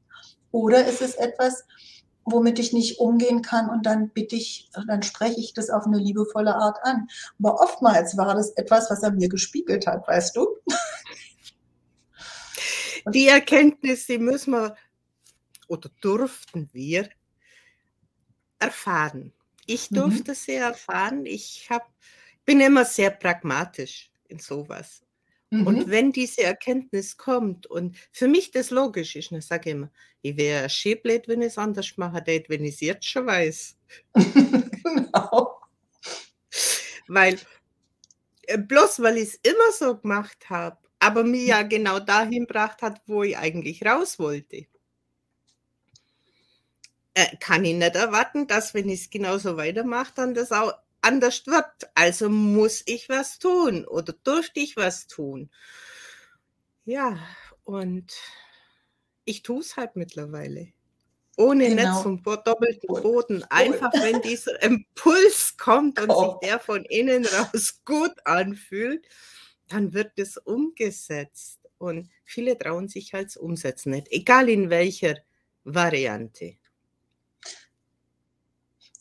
[0.50, 1.64] Oder ist es etwas,
[2.24, 5.98] womit ich nicht umgehen kann und dann bitte ich, dann spreche ich das auf eine
[5.98, 7.08] liebevolle Art an.
[7.38, 10.46] Aber oftmals war das etwas, was er mir gespiegelt hat, weißt du?
[13.12, 14.74] Die Erkenntnis, die müssen wir
[15.68, 17.08] oder durften wir
[18.58, 19.32] erfahren.
[19.66, 19.96] Ich mhm.
[19.96, 20.36] durfte mhm.
[20.36, 21.26] sie erfahren.
[21.26, 21.92] Ich hab,
[22.44, 25.02] bin immer sehr pragmatisch in sowas.
[25.50, 25.66] Mhm.
[25.66, 29.90] Und wenn diese Erkenntnis kommt und für mich das logisch ist, dann sage ich immer,
[30.22, 33.76] ich wäre schäblät, wenn ich es anders würde, wenn ich es jetzt schon weiß.
[34.14, 35.60] genau.
[37.08, 37.38] Weil,
[38.42, 42.82] äh, bloß weil ich es immer so gemacht habe, aber mir ja genau dahin gebracht
[42.82, 44.66] hat, wo ich eigentlich raus wollte
[47.16, 51.46] äh, kann ich nicht erwarten, dass wenn ich es genauso weitermache, dann das auch anders
[51.46, 51.64] wird.
[51.94, 55.50] Also muss ich was tun oder durfte ich was tun.
[56.84, 57.18] Ja,
[57.64, 58.12] und
[59.24, 60.68] ich tue es halt mittlerweile.
[61.38, 61.96] Ohne genau.
[61.96, 63.44] Netz und doppelten Boden.
[63.48, 66.38] Einfach wenn dieser Impuls kommt und oh.
[66.40, 69.08] sich der von innen raus gut anfühlt,
[69.68, 71.60] dann wird es umgesetzt.
[71.78, 75.16] Und viele trauen sich halt umsetzen nicht, egal in welcher
[75.64, 76.58] Variante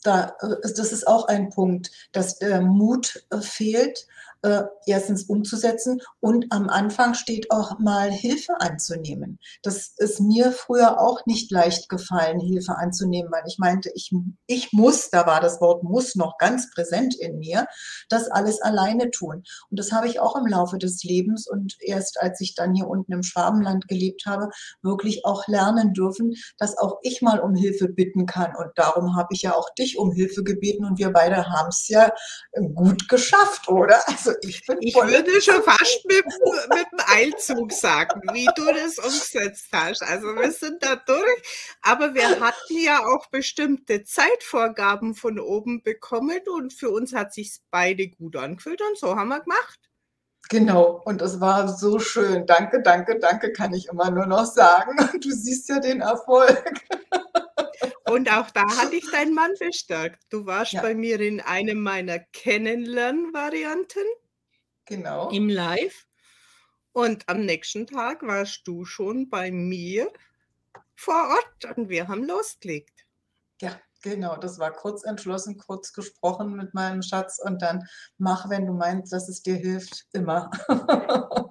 [0.06, 4.06] da, äh, das ist auch ein Punkt, dass der Mut äh, fehlt,
[4.46, 9.40] äh, erstens umzusetzen und am Anfang steht auch mal Hilfe anzunehmen.
[9.64, 14.12] Das ist mir früher auch nicht leicht gefallen, Hilfe anzunehmen, weil ich meinte, ich,
[14.46, 17.66] ich muss, da war das Wort muss noch ganz präsent in mir,
[18.08, 19.42] das alles alleine tun.
[19.68, 22.86] Und das habe ich auch im Laufe des Lebens und erst als ich dann hier
[22.86, 27.88] unten im Schwabenland gelebt habe, wirklich auch lernen dürfen, dass auch ich mal um Hilfe
[27.88, 28.54] bitten kann.
[28.54, 31.88] Und darum habe ich ja auch dich um Hilfe gebeten und wir beide haben es
[31.88, 32.12] ja
[32.74, 33.96] gut geschafft, oder?
[34.06, 39.68] Also ich Ich würde schon fast mit, mit dem Eilzug sagen, wie du das umgesetzt
[39.72, 40.02] hast.
[40.02, 46.40] Also wir sind da durch, aber wir hatten ja auch bestimmte Zeitvorgaben von oben bekommen
[46.56, 49.80] und für uns hat sich beide gut angefühlt und so haben wir gemacht.
[50.48, 52.46] Genau, und es war so schön.
[52.46, 54.96] Danke, danke, danke, kann ich immer nur noch sagen.
[55.20, 56.62] Du siehst ja den Erfolg.
[58.08, 60.22] Und auch da hatte ich deinen Mann bestärkt.
[60.30, 60.82] Du warst ja.
[60.82, 64.04] bei mir in einem meiner Kennenlernvarianten.
[64.86, 65.30] Genau.
[65.30, 66.06] Im Live.
[66.92, 70.10] Und am nächsten Tag warst du schon bei mir
[70.94, 73.04] vor Ort und wir haben losgelegt.
[73.60, 74.36] Ja, genau.
[74.36, 79.12] Das war kurz entschlossen, kurz gesprochen mit meinem Schatz und dann mach, wenn du meinst,
[79.12, 80.50] dass es dir hilft, immer.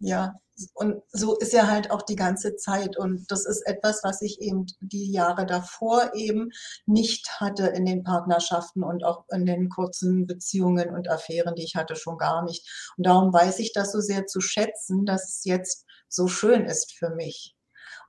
[0.00, 0.34] ja,
[0.74, 2.96] und so ist er halt auch die ganze Zeit.
[2.96, 6.50] Und das ist etwas, was ich eben die Jahre davor eben
[6.86, 11.76] nicht hatte in den Partnerschaften und auch in den kurzen Beziehungen und Affären, die ich
[11.76, 12.66] hatte, schon gar nicht.
[12.96, 16.92] Und darum weiß ich das so sehr zu schätzen, dass es jetzt so schön ist
[16.92, 17.54] für mich.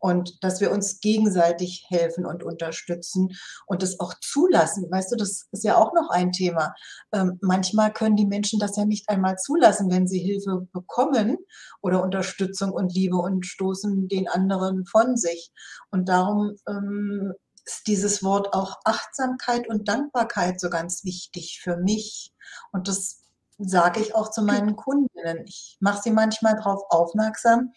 [0.03, 3.29] Und dass wir uns gegenseitig helfen und unterstützen
[3.65, 4.91] und das auch zulassen.
[4.91, 6.75] Weißt du, das ist ja auch noch ein Thema.
[7.13, 11.37] Ähm, manchmal können die Menschen das ja nicht einmal zulassen, wenn sie Hilfe bekommen
[11.81, 15.53] oder Unterstützung und Liebe und stoßen den anderen von sich.
[15.89, 17.31] Und darum ähm,
[17.65, 22.33] ist dieses Wort auch Achtsamkeit und Dankbarkeit so ganz wichtig für mich.
[22.73, 23.22] Und das
[23.57, 25.43] sage ich auch zu meinen Kundinnen.
[25.45, 27.71] Ich mache sie manchmal darauf aufmerksam,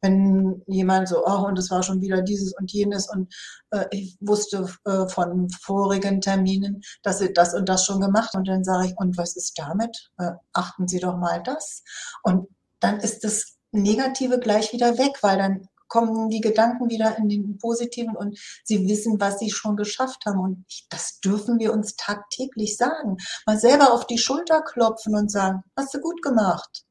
[0.00, 3.32] wenn jemand so, oh, und es war schon wieder dieses und jenes und
[3.70, 8.48] äh, ich wusste äh, von vorigen Terminen, dass sie das und das schon gemacht und
[8.48, 10.10] dann sage ich, und was ist damit?
[10.18, 11.82] Äh, achten Sie doch mal das.
[12.22, 12.48] Und
[12.80, 17.58] dann ist das Negative gleich wieder weg, weil dann kommen die Gedanken wieder in den
[17.58, 20.38] positiven und sie wissen, was sie schon geschafft haben.
[20.38, 23.18] Und das dürfen wir uns tagtäglich sagen.
[23.44, 26.84] Mal selber auf die Schulter klopfen und sagen, hast du gut gemacht.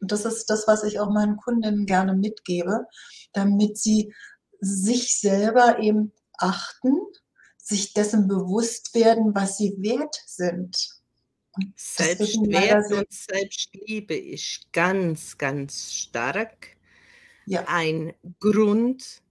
[0.00, 2.86] Und das ist das, was ich auch meinen Kundinnen gerne mitgebe,
[3.32, 4.14] damit sie
[4.60, 6.98] sich selber eben achten,
[7.56, 10.76] sich dessen bewusst werden, was sie wert sind.
[11.74, 16.76] Selbstwert und Selbstliebe ist ganz, ganz stark
[17.50, 17.64] ja.
[17.66, 19.22] ein Grund,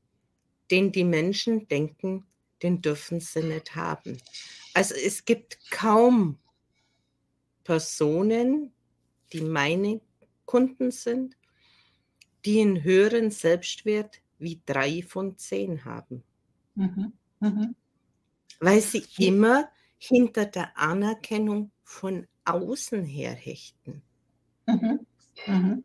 [0.71, 2.25] den die Menschen denken,
[2.61, 4.17] den dürfen sie nicht haben.
[4.73, 6.37] Also es gibt kaum
[7.63, 8.73] Personen,
[9.31, 10.01] die meine
[10.45, 11.37] Kunden sind,
[12.45, 16.23] die einen höheren Selbstwert wie drei von zehn haben.
[16.75, 17.13] Mhm.
[17.39, 17.75] Mhm.
[18.59, 24.01] Weil sie immer hinter der Anerkennung von außen her hechten.
[24.65, 25.83] Mhm.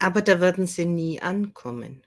[0.00, 2.02] Aber da werden sie nie ankommen.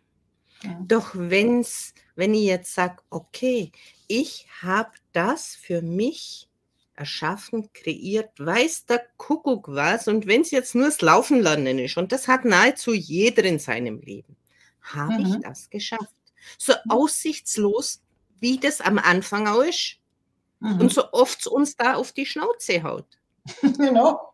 [0.64, 0.78] Ja.
[0.86, 3.72] Doch wenn's, wenn ich jetzt sage, okay,
[4.08, 6.50] ich habe das für mich
[6.96, 11.98] erschaffen, kreiert, weiß der Kuckuck was, und wenn es jetzt nur das Laufen lernen ist,
[11.98, 14.36] und das hat nahezu jeder in seinem Leben,
[14.82, 15.26] habe mhm.
[15.26, 16.14] ich das geschafft.
[16.58, 18.02] So aussichtslos,
[18.40, 19.98] wie das am Anfang auch ist.
[20.60, 20.82] Mhm.
[20.82, 23.08] Und so oft uns da auf die Schnauze haut.
[23.62, 24.33] genau.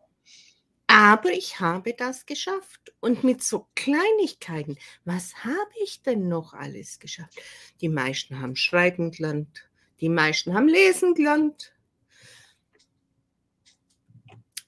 [0.92, 2.92] Aber ich habe das geschafft.
[2.98, 7.40] Und mit so Kleinigkeiten, was habe ich denn noch alles geschafft?
[7.80, 9.70] Die meisten haben Schreiben gelernt,
[10.00, 11.72] die meisten haben Lesen gelernt,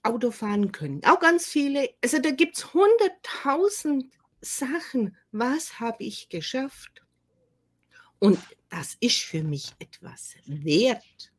[0.05, 1.03] Auto fahren können.
[1.05, 1.89] Auch ganz viele.
[2.05, 5.17] Also da gibt es hunderttausend Sachen.
[5.33, 7.05] Was habe ich geschafft?
[8.21, 11.33] Und das ist für mich etwas wert.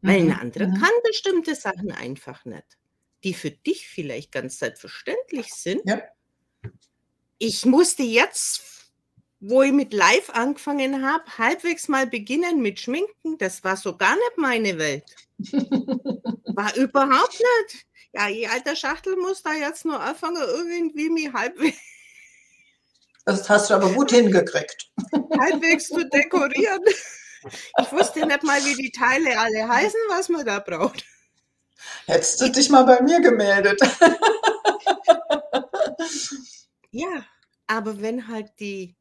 [0.00, 0.74] Weil ein anderer mhm.
[0.74, 2.78] kann bestimmte Sachen einfach nicht
[3.24, 5.82] die für dich vielleicht ganz selbstverständlich sind.
[5.84, 6.02] Ja.
[7.38, 8.62] Ich musste jetzt,
[9.40, 13.38] wo ich mit Live angefangen habe, halbwegs mal beginnen mit Schminken.
[13.38, 15.04] Das war so gar nicht meine Welt.
[16.54, 17.86] War überhaupt nicht.
[18.12, 21.78] Ja, die alte Schachtel muss da jetzt nur anfangen, irgendwie mich halbwegs.
[23.24, 24.90] Das hast du aber gut hingekriegt.
[25.38, 26.82] Halbwegs zu dekorieren.
[27.80, 31.04] Ich wusste nicht mal, wie die Teile alle heißen, was man da braucht.
[32.06, 33.80] Hättest du dich mal bei mir gemeldet.
[36.90, 37.24] ja,
[37.66, 38.96] aber wenn halt die,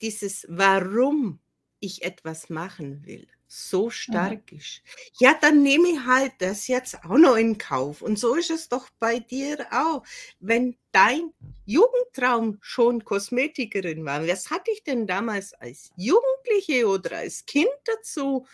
[0.00, 1.40] dieses Warum
[1.80, 4.58] ich etwas machen will, so stark mhm.
[4.58, 4.82] ist,
[5.18, 8.02] ja, dann nehme ich halt das jetzt auch noch in Kauf.
[8.02, 10.02] Und so ist es doch bei dir auch.
[10.40, 11.32] Wenn dein
[11.64, 18.46] Jugendtraum schon Kosmetikerin war, was hatte ich denn damals als Jugendliche oder als Kind dazu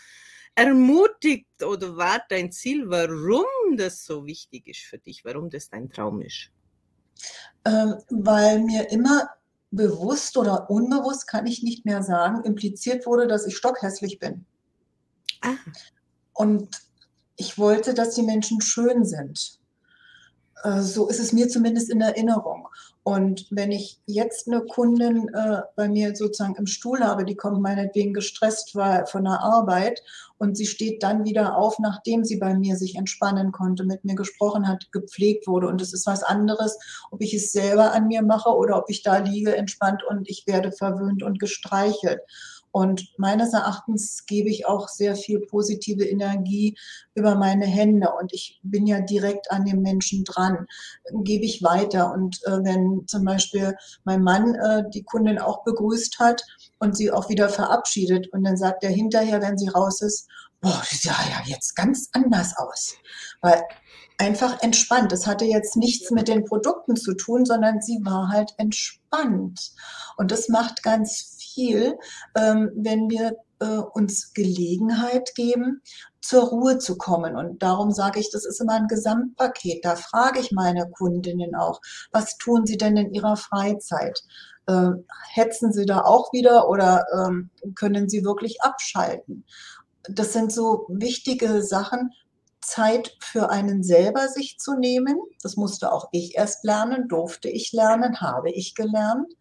[0.55, 5.89] ermutigt oder war dein Ziel, warum das so wichtig ist für dich, warum das dein
[5.89, 6.49] Traum ist?
[7.65, 9.29] Ähm, weil mir immer
[9.71, 14.45] bewusst oder unbewusst, kann ich nicht mehr sagen, impliziert wurde, dass ich stockhässlich bin.
[15.41, 15.55] Ah.
[16.33, 16.69] Und
[17.35, 19.59] ich wollte, dass die Menschen schön sind.
[20.65, 22.67] Äh, so ist es mir zumindest in Erinnerung.
[23.03, 27.61] Und wenn ich jetzt eine Kundin äh, bei mir sozusagen im Stuhl habe, die kommt
[27.61, 30.01] meinetwegen gestresst war von der Arbeit
[30.39, 34.15] und sie steht dann wieder auf, nachdem sie bei mir sich entspannen konnte, mit mir
[34.15, 35.67] gesprochen hat, gepflegt wurde.
[35.67, 36.79] Und es ist was anderes,
[37.11, 40.47] ob ich es selber an mir mache oder ob ich da liege entspannt und ich
[40.47, 42.21] werde verwöhnt und gestreichelt.
[42.75, 46.77] Und meines Erachtens gebe ich auch sehr viel positive Energie
[47.13, 48.09] über meine Hände.
[48.19, 50.65] Und ich bin ja direkt an dem Menschen dran,
[51.23, 52.11] gebe ich weiter.
[52.11, 56.43] Und äh, wenn zum Beispiel mein Mann äh, die Kundin auch begrüßt hat
[56.77, 60.27] und sie auch wieder verabschiedet und dann sagt er hinterher, wenn sie raus ist,
[60.59, 62.95] boah, die sah ja jetzt ganz anders aus.
[63.39, 63.63] Weil
[64.17, 65.13] einfach entspannt.
[65.13, 69.71] Das hatte jetzt nichts mit den Produkten zu tun, sondern sie war halt entspannt.
[70.17, 71.97] Und das macht ganz viel,
[72.35, 75.81] ähm, wenn wir äh, uns Gelegenheit geben,
[76.21, 77.35] zur Ruhe zu kommen.
[77.35, 79.85] Und darum sage ich, das ist immer ein Gesamtpaket.
[79.85, 81.81] Da frage ich meine Kundinnen auch,
[82.11, 84.21] was tun sie denn in ihrer Freizeit?
[84.67, 84.91] Äh,
[85.31, 89.45] hetzen Sie da auch wieder oder ähm, können Sie wirklich abschalten?
[90.09, 92.11] Das sind so wichtige Sachen,
[92.61, 95.17] Zeit für einen selber sich zu nehmen.
[95.43, 99.31] Das musste auch ich erst lernen, durfte ich lernen, habe ich gelernt.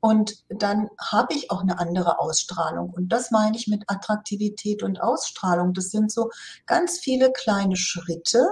[0.00, 2.90] Und dann habe ich auch eine andere Ausstrahlung.
[2.90, 5.72] Und das meine ich mit Attraktivität und Ausstrahlung.
[5.72, 6.30] Das sind so
[6.66, 8.46] ganz viele kleine Schritte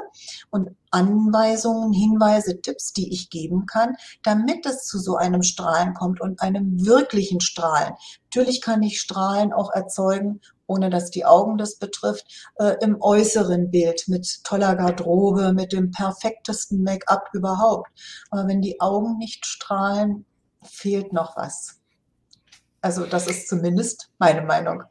[0.50, 6.20] und Anweisungen, Hinweise, Tipps, die ich geben kann, damit es zu so einem Strahlen kommt
[6.20, 7.94] und einem wirklichen Strahlen.
[8.24, 13.70] Natürlich kann ich Strahlen auch erzeugen, ohne dass die Augen das betrifft, äh, im äußeren
[13.70, 17.90] Bild mit toller Garderobe, mit dem perfektesten Make-up überhaupt.
[18.30, 20.24] Aber wenn die Augen nicht strahlen,
[20.64, 21.80] fehlt noch was.
[22.80, 24.82] Also das ist zumindest meine Meinung.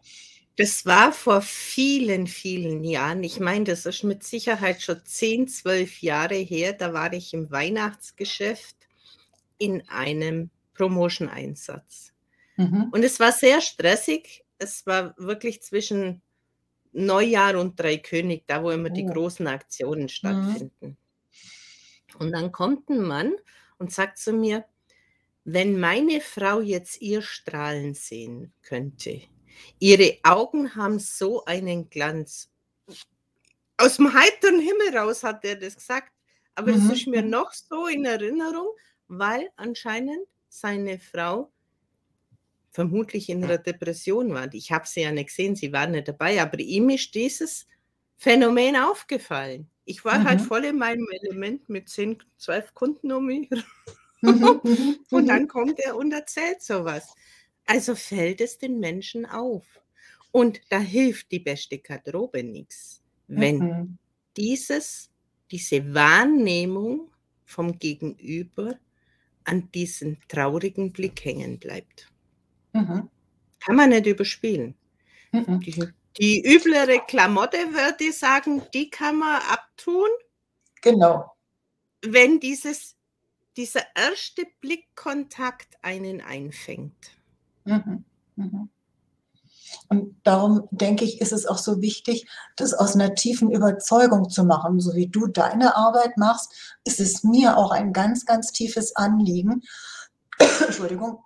[0.55, 3.23] Das war vor vielen, vielen Jahren.
[3.23, 6.73] Ich meine, das ist mit Sicherheit schon 10, 12 Jahre her.
[6.73, 8.75] Da war ich im Weihnachtsgeschäft
[9.57, 12.13] in einem Promotion-Einsatz.
[12.57, 12.89] Mhm.
[12.91, 14.43] Und es war sehr stressig.
[14.59, 16.21] Es war wirklich zwischen
[16.91, 18.93] Neujahr und Dreikönig, da wo immer oh.
[18.93, 20.09] die großen Aktionen mhm.
[20.09, 20.87] stattfinden.
[20.87, 20.97] Mhm.
[22.19, 23.33] Und dann kommt ein Mann
[23.79, 24.65] und sagt zu mir,
[25.45, 29.21] wenn meine Frau jetzt ihr Strahlen sehen könnte,
[29.79, 32.49] ihre Augen haben so einen Glanz.
[33.77, 36.11] Aus dem heiteren Himmel raus hat er das gesagt,
[36.55, 36.87] aber mhm.
[36.87, 38.69] das ist mir noch so in Erinnerung,
[39.07, 41.51] weil anscheinend seine Frau
[42.71, 44.51] vermutlich in einer Depression war.
[44.53, 47.67] Ich habe sie ja nicht gesehen, sie war nicht dabei, aber ihm ist dieses
[48.17, 49.69] Phänomen aufgefallen.
[49.85, 50.27] Ich war halt mhm.
[50.29, 54.02] halt voll in meinem Element mit 10, 12 Kunden um mich Mhm, mhm,
[55.11, 55.47] und dann mhm.
[55.47, 57.13] kommt er und erzählt sowas.
[57.65, 59.63] Also fällt es den Menschen auf.
[60.31, 63.97] Und da hilft die beste Garderobe nichts, wenn mhm.
[64.35, 65.11] dieses,
[65.51, 67.11] diese Wahrnehmung
[67.45, 68.79] vom Gegenüber
[69.43, 72.09] an diesem traurigen Blick hängen bleibt.
[72.73, 73.09] Mhm.
[73.59, 74.75] Kann man nicht überspielen.
[75.31, 75.59] Mhm.
[75.59, 75.83] Die,
[76.17, 80.09] die üblere Klamotte, würde ich sagen, die kann man abtun.
[80.81, 81.31] Genau.
[82.01, 82.92] Wenn dieses
[83.57, 87.11] dieser erste Blickkontakt einen einfängt.
[87.65, 88.03] Mhm.
[88.35, 88.69] Mhm.
[89.89, 94.43] Und darum denke ich, ist es auch so wichtig, das aus einer tiefen Überzeugung zu
[94.43, 94.79] machen.
[94.79, 99.61] So wie du deine Arbeit machst, ist es mir auch ein ganz, ganz tiefes Anliegen,
[100.65, 101.23] Entschuldigung,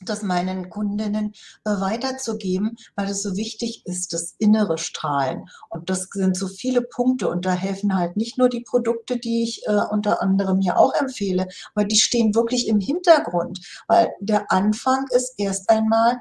[0.00, 1.32] das meinen Kundinnen
[1.64, 5.44] äh, weiterzugeben, weil es so wichtig ist, das innere Strahlen.
[5.68, 9.42] Und das sind so viele Punkte und da helfen halt nicht nur die Produkte, die
[9.42, 14.50] ich äh, unter anderem hier auch empfehle, aber die stehen wirklich im Hintergrund, weil der
[14.52, 16.18] Anfang ist erst einmal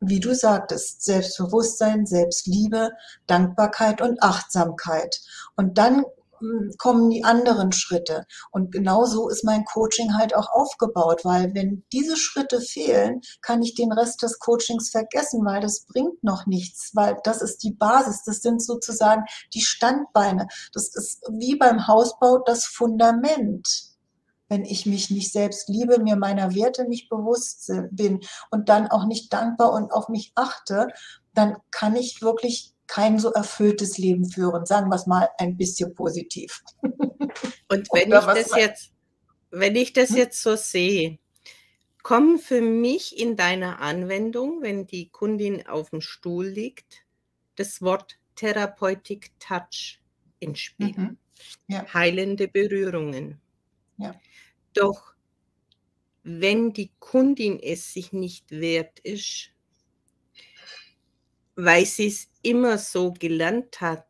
[0.00, 2.90] wie du sagtest, Selbstbewusstsein, Selbstliebe,
[3.26, 5.20] Dankbarkeit und Achtsamkeit.
[5.56, 6.04] Und dann
[6.78, 8.26] kommen die anderen Schritte.
[8.50, 13.62] Und genau so ist mein Coaching halt auch aufgebaut, weil wenn diese Schritte fehlen, kann
[13.62, 17.72] ich den Rest des Coachings vergessen, weil das bringt noch nichts, weil das ist die
[17.72, 19.24] Basis, das sind sozusagen
[19.54, 20.48] die Standbeine.
[20.72, 23.96] Das ist wie beim Hausbau das Fundament
[24.48, 28.20] wenn ich mich nicht selbst liebe, mir meiner Werte nicht bewusst bin
[28.50, 30.88] und dann auch nicht dankbar und auf mich achte,
[31.34, 34.66] dann kann ich wirklich kein so erfülltes Leben führen.
[34.66, 36.62] Sagen wir es mal ein bisschen positiv.
[36.82, 38.92] Und wenn ich das jetzt,
[39.50, 40.16] wenn ich das hm?
[40.16, 41.18] jetzt so sehe,
[42.02, 47.04] kommen für mich in deiner Anwendung, wenn die Kundin auf dem Stuhl liegt,
[47.56, 50.00] das Wort Therapeutic Touch
[50.38, 50.94] ins Spiel.
[50.96, 51.16] Mhm.
[51.66, 51.92] Ja.
[51.92, 53.40] Heilende Berührungen.
[53.98, 54.14] Ja.
[54.74, 55.14] Doch
[56.22, 59.50] wenn die Kundin es sich nicht wert ist,
[61.54, 64.06] weil sie es immer so gelernt hat,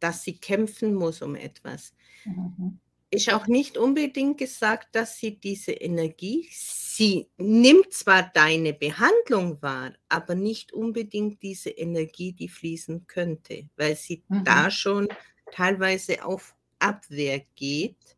[0.00, 1.94] dass sie kämpfen muss um etwas.
[2.24, 2.78] Mhm.
[3.10, 9.92] Ist auch nicht unbedingt gesagt, dass sie diese Energie, sie nimmt zwar deine Behandlung wahr,
[10.08, 14.44] aber nicht unbedingt diese Energie, die fließen könnte, weil sie mhm.
[14.44, 15.08] da schon
[15.52, 18.16] teilweise auf Abwehr geht.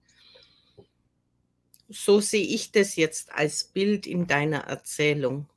[1.88, 5.48] So sehe ich das jetzt als Bild in deiner Erzählung.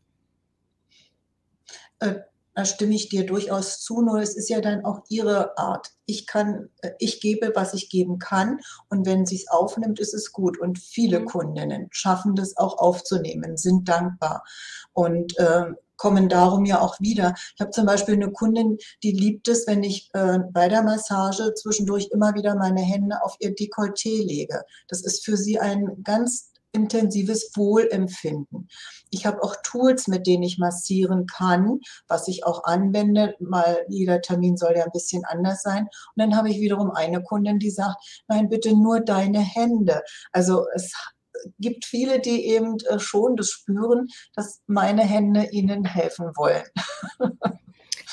[1.99, 2.15] Äh,
[2.57, 5.91] da stimme ich dir durchaus zu, nur es ist ja dann auch ihre Art.
[6.07, 10.15] Ich kann, äh, ich gebe, was ich geben kann und wenn sie es aufnimmt, ist
[10.15, 10.59] es gut.
[10.59, 11.25] Und viele mhm.
[11.25, 14.43] Kundinnen schaffen das auch aufzunehmen, sind dankbar
[14.93, 15.65] und äh,
[15.97, 17.35] kommen darum ja auch wieder.
[17.53, 21.53] Ich habe zum Beispiel eine Kundin, die liebt es, wenn ich äh, bei der Massage
[21.53, 24.63] zwischendurch immer wieder meine Hände auf ihr Dekolleté lege.
[24.87, 28.67] Das ist für sie ein ganz intensives Wohlempfinden.
[29.09, 33.35] Ich habe auch Tools, mit denen ich massieren kann, was ich auch anwende.
[33.39, 35.83] Mal jeder Termin soll ja ein bisschen anders sein.
[35.83, 37.97] Und dann habe ich wiederum eine Kundin, die sagt,
[38.27, 40.03] nein, bitte nur deine Hände.
[40.31, 40.93] Also es
[41.59, 46.63] gibt viele, die eben äh, schon das spüren, dass meine Hände ihnen helfen wollen.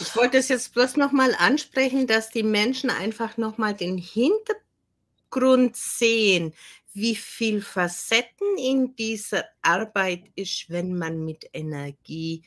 [0.01, 6.53] Ich wollte es jetzt bloß nochmal ansprechen, dass die Menschen einfach nochmal den Hintergrund sehen,
[6.95, 12.43] wie viel Facetten in dieser Arbeit ist, wenn man mit Energie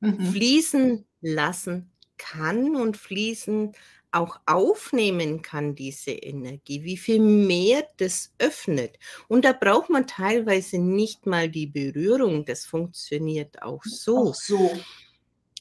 [0.00, 0.32] mhm.
[0.32, 3.72] fließen lassen kann und fließen
[4.12, 8.98] auch aufnehmen kann, diese Energie, wie viel mehr das öffnet.
[9.28, 14.30] Und da braucht man teilweise nicht mal die Berührung, das funktioniert auch so.
[14.30, 14.80] Auch so.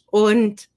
[0.08, 0.68] Und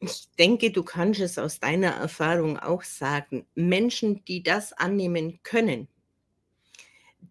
[0.00, 5.88] ich denke, du kannst es aus deiner Erfahrung auch sagen, Menschen, die das annehmen können,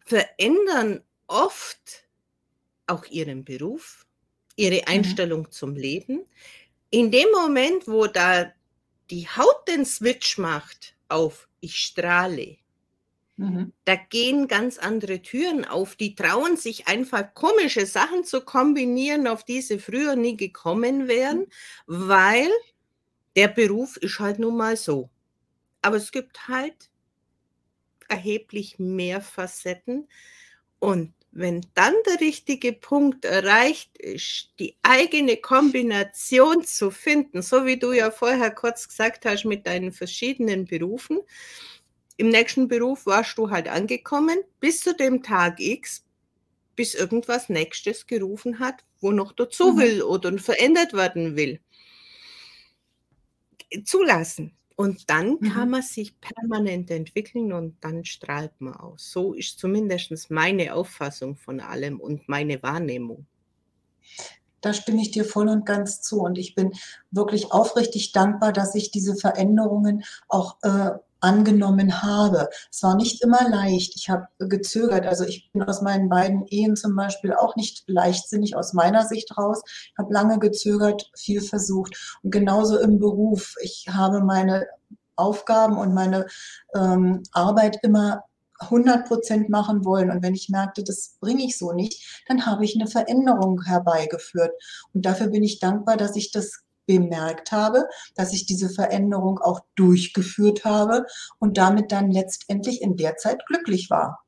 [0.05, 2.05] verändern oft
[2.86, 4.05] auch ihren Beruf,
[4.55, 4.88] ihre mhm.
[4.88, 5.51] Einstellung mhm.
[5.51, 6.26] zum Leben.
[6.91, 8.51] In dem Moment, wo da
[9.09, 12.57] die Haut den Switch macht auf ich strahle,
[13.40, 13.72] Mhm.
[13.86, 15.96] Da gehen ganz andere Türen auf.
[15.96, 21.48] Die trauen sich einfach komische Sachen zu kombinieren, auf die sie früher nie gekommen wären,
[21.88, 22.50] weil
[23.38, 25.10] der Beruf ist halt nun mal so.
[25.82, 26.90] Aber es gibt halt
[28.10, 30.10] erheblich mehr Facetten.
[30.80, 37.78] Und wenn dann der richtige Punkt erreicht ist, die eigene Kombination zu finden, so wie
[37.78, 41.20] du ja vorher kurz gesagt hast mit deinen verschiedenen Berufen,
[42.20, 46.03] im nächsten Beruf warst du halt angekommen, bis zu dem Tag X,
[46.76, 49.80] bis irgendwas Nächstes gerufen hat, wo noch dazu mhm.
[49.80, 51.61] will oder verändert werden will.
[53.86, 54.53] Zulassen.
[54.76, 55.49] Und dann mhm.
[55.49, 59.11] kann man sich permanent entwickeln und dann strahlt man aus.
[59.11, 63.28] So ist zumindest meine Auffassung von allem und meine Wahrnehmung.
[64.59, 66.20] Da stimme ich dir voll und ganz zu.
[66.20, 66.74] Und ich bin
[67.11, 70.91] wirklich aufrichtig dankbar, dass ich diese Veränderungen auch äh,
[71.22, 72.49] angenommen habe.
[72.72, 73.95] Es war nicht immer leicht.
[73.95, 75.05] Ich habe gezögert.
[75.05, 79.38] Also ich bin aus meinen beiden Ehen zum Beispiel auch nicht leichtsinnig aus meiner Sicht
[79.38, 79.61] raus.
[79.65, 82.20] Ich habe lange gezögert, viel versucht.
[82.24, 83.55] Und genauso im Beruf.
[83.61, 84.67] Ich habe meine
[85.15, 86.26] Aufgaben und meine
[86.74, 88.24] ähm, Arbeit immer
[88.59, 90.11] 100 Prozent machen wollen.
[90.11, 94.51] Und wenn ich merkte, das bringe ich so nicht, dann habe ich eine Veränderung herbeigeführt.
[94.93, 99.62] Und dafür bin ich dankbar, dass ich das bemerkt habe, dass ich diese Veränderung auch
[99.76, 101.06] durchgeführt habe
[101.38, 104.26] und damit dann letztendlich in der Zeit glücklich war.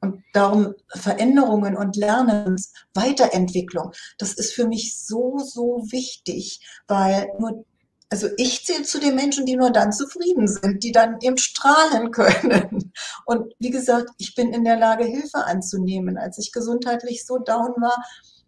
[0.00, 2.56] Und darum Veränderungen und Lernen,
[2.92, 7.64] Weiterentwicklung, das ist für mich so, so wichtig, weil nur
[8.08, 12.10] also ich zähle zu den Menschen, die nur dann zufrieden sind, die dann eben strahlen
[12.12, 12.92] können.
[13.24, 16.16] Und wie gesagt, ich bin in der Lage, Hilfe anzunehmen.
[16.16, 17.96] Als ich gesundheitlich so down war,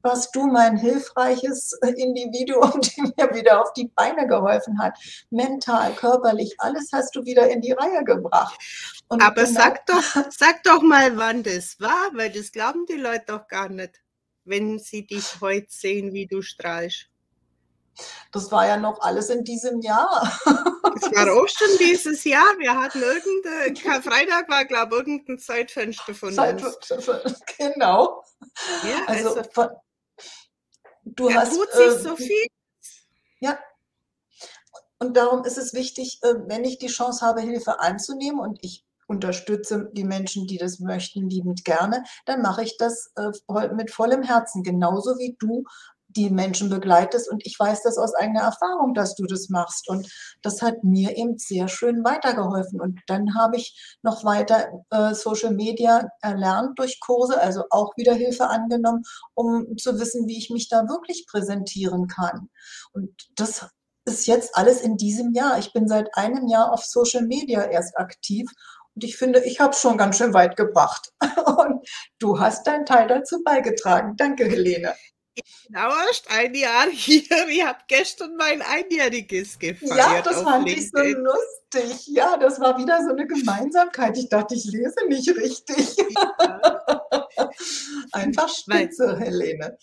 [0.03, 4.99] warst du mein hilfreiches Individuum, die mir wieder auf die Beine geholfen hat.
[5.31, 8.59] Mental, körperlich, alles hast du wieder in die Reihe gebracht.
[9.09, 12.95] Und Aber genau sag, doch, sag doch mal, wann das war, weil das glauben die
[12.95, 14.01] Leute doch gar nicht,
[14.45, 17.09] wenn sie dich heute sehen, wie du strahlst.
[18.31, 20.39] Das war ja noch alles in diesem Jahr.
[20.45, 22.47] Das war auch schon dieses Jahr.
[22.59, 27.41] Wir hatten irgendein, Freitag war, glaube ich, irgendein Zeitfenster von Zeitfenster, uns.
[27.59, 28.23] Genau.
[28.85, 29.69] Ja, also, also von,
[31.15, 31.55] du er hast.
[31.55, 32.47] Tut sich äh, so viel.
[33.41, 33.59] Ja.
[34.99, 38.85] Und darum ist es wichtig, äh, wenn ich die Chance habe, Hilfe anzunehmen und ich
[39.07, 43.31] unterstütze die Menschen, die das möchten, liebend gerne, dann mache ich das äh,
[43.75, 45.65] mit vollem Herzen, genauso wie du
[46.19, 47.31] die Menschen begleitest.
[47.31, 49.89] Und ich weiß das aus eigener Erfahrung, dass du das machst.
[49.89, 50.11] Und
[50.43, 52.81] das hat mir eben sehr schön weitergeholfen.
[52.81, 58.15] Und dann habe ich noch weiter äh, Social Media erlernt durch Kurse, also auch wieder
[58.15, 59.05] Hilfe angenommen,
[59.35, 62.51] um zu wissen, wie ich mich da wirklich präsentieren kann.
[62.93, 63.67] Und das
[64.05, 65.59] ist jetzt alles in diesem Jahr.
[65.59, 68.51] Ich bin seit einem Jahr auf Social Media erst aktiv
[68.99, 71.13] und ich finde, ich habe schon ganz schön weit gebracht.
[71.47, 71.89] Und
[72.19, 74.15] du hast deinen Teil dazu beigetragen.
[74.17, 74.93] Danke, Helene.
[75.67, 77.49] Genau, erst ein Jahr hier.
[77.49, 79.97] Ich habe gestern mein Einjähriges gefeiert.
[79.97, 82.07] Ja, das fand ich so lustig.
[82.09, 84.17] Ja, das war wieder so eine Gemeinsamkeit.
[84.17, 85.97] Ich dachte, ich lese nicht richtig.
[86.11, 87.19] Ja.
[88.13, 89.79] Einfach spitze, Weil, Helene.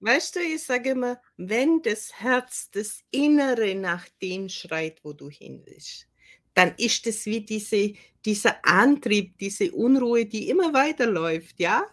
[0.00, 5.28] Weißt du, ich sage immer, wenn das Herz, das Innere nach dem schreit, wo du
[5.28, 6.08] hin willst,
[6.54, 7.92] dann ist es wie diese,
[8.24, 11.84] dieser Antrieb, diese Unruhe, die immer weiterläuft, ja?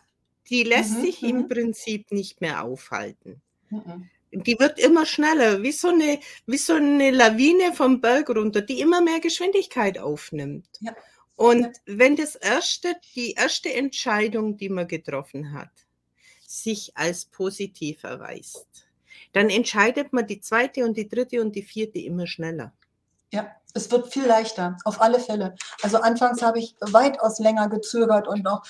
[0.49, 1.47] Die lässt mhm, sich im mhm.
[1.47, 3.41] Prinzip nicht mehr aufhalten.
[3.69, 4.09] Mhm.
[4.31, 8.79] Die wird immer schneller, wie so, eine, wie so eine Lawine vom Berg runter, die
[8.79, 10.67] immer mehr Geschwindigkeit aufnimmt.
[10.81, 10.95] Ja.
[11.35, 11.71] Und ja.
[11.85, 15.71] wenn das erste, die erste Entscheidung, die man getroffen hat,
[16.45, 18.67] sich als positiv erweist,
[19.33, 22.73] dann entscheidet man die zweite und die dritte und die vierte immer schneller.
[23.31, 25.55] Ja, es wird viel leichter, auf alle Fälle.
[25.83, 28.63] Also anfangs habe ich weitaus länger gezögert und noch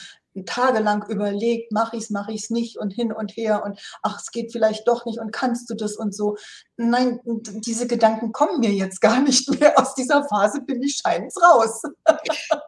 [0.46, 4.20] tagelang überlegt, mache ich es, mache ich es nicht und hin und her und ach,
[4.20, 6.38] es geht vielleicht doch nicht und kannst du das und so.
[6.78, 9.78] Nein, diese Gedanken kommen mir jetzt gar nicht mehr.
[9.78, 11.82] Aus dieser Phase bin ich scheinend raus.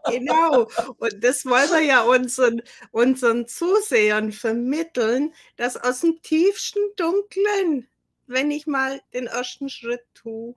[0.09, 0.67] Genau.
[0.97, 7.87] Und das wollen wir ja unseren, unseren Zusehern vermitteln, dass aus dem tiefsten Dunklen,
[8.27, 10.55] wenn ich mal den ersten Schritt tue,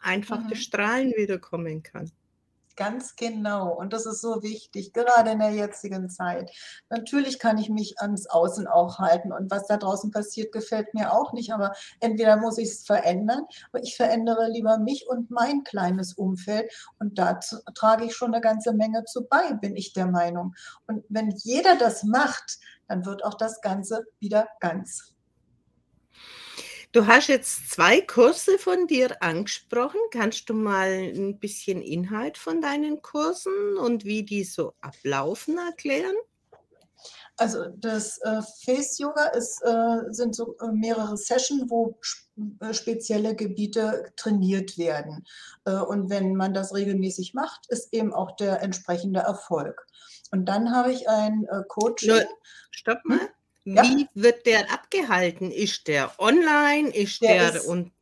[0.00, 0.50] einfach mhm.
[0.50, 2.12] das Strahlen wiederkommen kann.
[2.78, 3.74] Ganz genau.
[3.74, 6.52] Und das ist so wichtig, gerade in der jetzigen Zeit.
[6.90, 9.32] Natürlich kann ich mich ans Außen auch halten.
[9.32, 11.52] Und was da draußen passiert, gefällt mir auch nicht.
[11.52, 16.72] Aber entweder muss ich es verändern, aber ich verändere lieber mich und mein kleines Umfeld.
[17.00, 20.54] Und dazu trage ich schon eine ganze Menge zu bei, bin ich der Meinung.
[20.86, 25.17] Und wenn jeder das macht, dann wird auch das Ganze wieder ganz.
[26.92, 30.00] Du hast jetzt zwei Kurse von dir angesprochen.
[30.10, 36.16] Kannst du mal ein bisschen Inhalt von deinen Kursen und wie die so ablaufen erklären?
[37.36, 41.96] Also das äh, Face Yoga ist, äh, sind so äh, mehrere Sessions, wo
[42.60, 45.24] äh, spezielle Gebiete trainiert werden.
[45.66, 49.86] Äh, und wenn man das regelmäßig macht, ist eben auch der entsprechende Erfolg.
[50.32, 52.10] Und dann habe ich ein äh, Coaching.
[52.70, 53.20] Stopp mal.
[53.20, 53.28] Hm?
[53.64, 53.82] Ja.
[53.82, 55.50] Wie wird der abgehalten?
[55.50, 56.90] Ist der online?
[56.90, 57.92] Ist der, der ist, und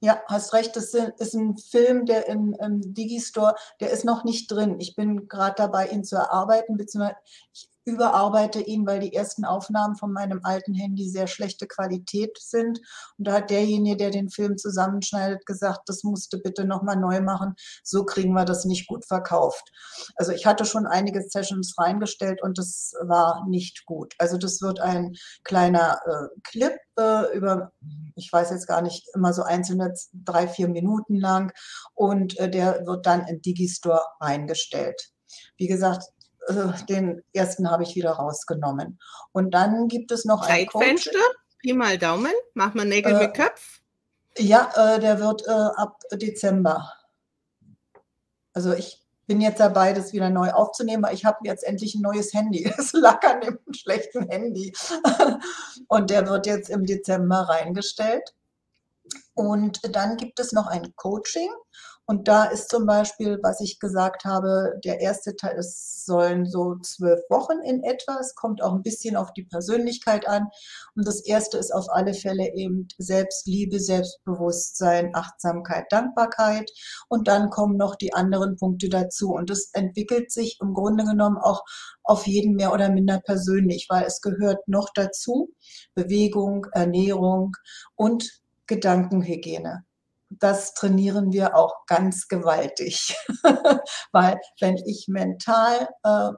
[0.00, 4.50] ja, hast recht, das ist ein Film, der im, im Digistore, der ist noch nicht
[4.50, 4.78] drin.
[4.78, 7.16] Ich bin gerade dabei, ihn zu erarbeiten, beziehungsweise
[7.52, 12.80] ich überarbeite ihn, weil die ersten Aufnahmen von meinem alten Handy sehr schlechte Qualität sind.
[13.16, 17.54] Und da hat derjenige, der den Film zusammenschneidet, gesagt, das musste bitte nochmal neu machen.
[17.82, 19.70] So kriegen wir das nicht gut verkauft.
[20.16, 24.14] Also ich hatte schon einige Sessions reingestellt und das war nicht gut.
[24.18, 25.14] Also das wird ein
[25.44, 27.72] kleiner äh, Clip äh, über,
[28.16, 31.52] ich weiß jetzt gar nicht, immer so einzelne drei, vier Minuten lang
[31.94, 35.10] und äh, der wird dann in Digistore reingestellt.
[35.56, 36.04] Wie gesagt,
[36.48, 38.98] äh, den ersten habe ich wieder rausgenommen.
[39.32, 41.18] Und dann gibt es noch ein Zeitfenster,
[41.60, 43.80] Pi mal Daumen, mach mal Nägel äh, mit Köpf.
[44.36, 46.92] Ja, äh, der wird äh, ab Dezember.
[48.52, 52.02] Also ich bin jetzt dabei, das wieder neu aufzunehmen, weil ich habe jetzt endlich ein
[52.02, 52.64] neues Handy.
[52.78, 54.72] Es lag an dem schlechten Handy.
[55.88, 58.34] Und der wird jetzt im Dezember reingestellt.
[59.34, 61.50] Und dann gibt es noch ein Coaching.
[62.10, 66.76] Und da ist zum Beispiel, was ich gesagt habe, der erste Teil, es sollen so
[66.76, 68.18] zwölf Wochen in etwa.
[68.18, 70.46] Es kommt auch ein bisschen auf die Persönlichkeit an.
[70.96, 76.70] Und das erste ist auf alle Fälle eben Selbstliebe, Selbstbewusstsein, Achtsamkeit, Dankbarkeit.
[77.08, 79.32] Und dann kommen noch die anderen Punkte dazu.
[79.32, 81.62] Und das entwickelt sich im Grunde genommen auch
[82.04, 85.50] auf jeden mehr oder minder persönlich, weil es gehört noch dazu
[85.94, 87.52] Bewegung, Ernährung
[87.96, 89.84] und Gedankenhygiene
[90.30, 93.16] das trainieren wir auch ganz gewaltig.
[94.12, 96.30] Weil wenn ich mental äh,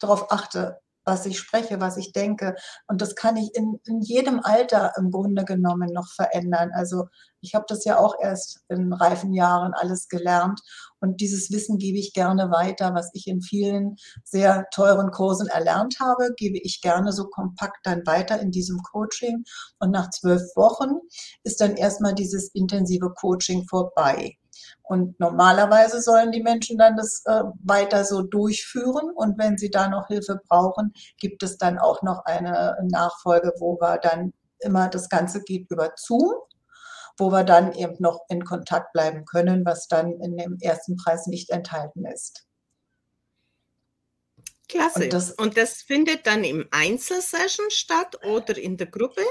[0.00, 2.54] darauf achte, was ich spreche, was ich denke.
[2.86, 6.70] Und das kann ich in, in jedem Alter im Grunde genommen noch verändern.
[6.74, 7.04] Also
[7.40, 10.60] ich habe das ja auch erst in reifen Jahren alles gelernt.
[11.00, 15.96] Und dieses Wissen gebe ich gerne weiter, was ich in vielen sehr teuren Kursen erlernt
[16.00, 19.44] habe, gebe ich gerne so kompakt dann weiter in diesem Coaching.
[19.78, 21.00] Und nach zwölf Wochen
[21.42, 24.36] ist dann erstmal dieses intensive Coaching vorbei.
[24.82, 29.10] Und normalerweise sollen die Menschen dann das äh, weiter so durchführen.
[29.14, 33.78] Und wenn sie da noch Hilfe brauchen, gibt es dann auch noch eine Nachfolge, wo
[33.80, 36.34] wir dann immer das Ganze geht über Zoom,
[37.16, 41.26] wo wir dann eben noch in Kontakt bleiben können, was dann in dem ersten Preis
[41.26, 42.46] nicht enthalten ist.
[44.68, 45.04] Klasse.
[45.04, 49.22] Und das, und das findet dann im Einzelsession statt oder in der Gruppe?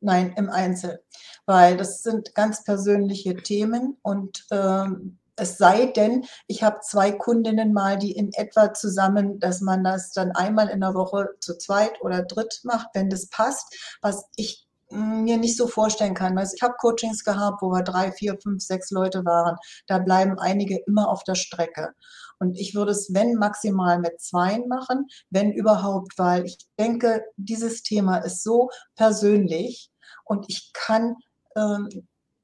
[0.00, 1.04] Nein, im Einzel,
[1.50, 7.72] weil das sind ganz persönliche Themen und ähm, es sei denn, ich habe zwei Kundinnen
[7.72, 12.00] mal, die in etwa zusammen, dass man das dann einmal in der Woche zu zweit
[12.02, 16.38] oder dritt macht, wenn das passt, was ich mir nicht so vorstellen kann.
[16.38, 19.56] Also ich habe Coachings gehabt, wo wir drei, vier, fünf, sechs Leute waren.
[19.88, 21.94] Da bleiben einige immer auf der Strecke.
[22.38, 27.82] Und ich würde es, wenn maximal mit zweien machen, wenn überhaupt, weil ich denke, dieses
[27.82, 29.90] Thema ist so persönlich
[30.24, 31.16] und ich kann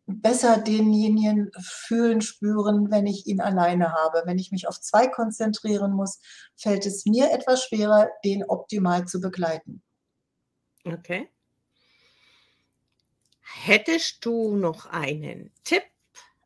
[0.06, 4.22] besser denjenigen fühlen, spüren, wenn ich ihn alleine habe.
[4.24, 6.20] Wenn ich mich auf zwei konzentrieren muss,
[6.56, 9.82] fällt es mir etwas schwerer, den optimal zu begleiten.
[10.84, 11.28] Okay.
[13.40, 15.82] Hättest du noch einen Tipp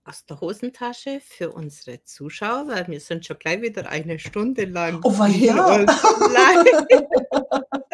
[0.05, 5.01] aus der Hosentasche für unsere Zuschauer, weil wir sind schon gleich wieder eine Stunde lang.
[5.05, 5.85] Oh, ja.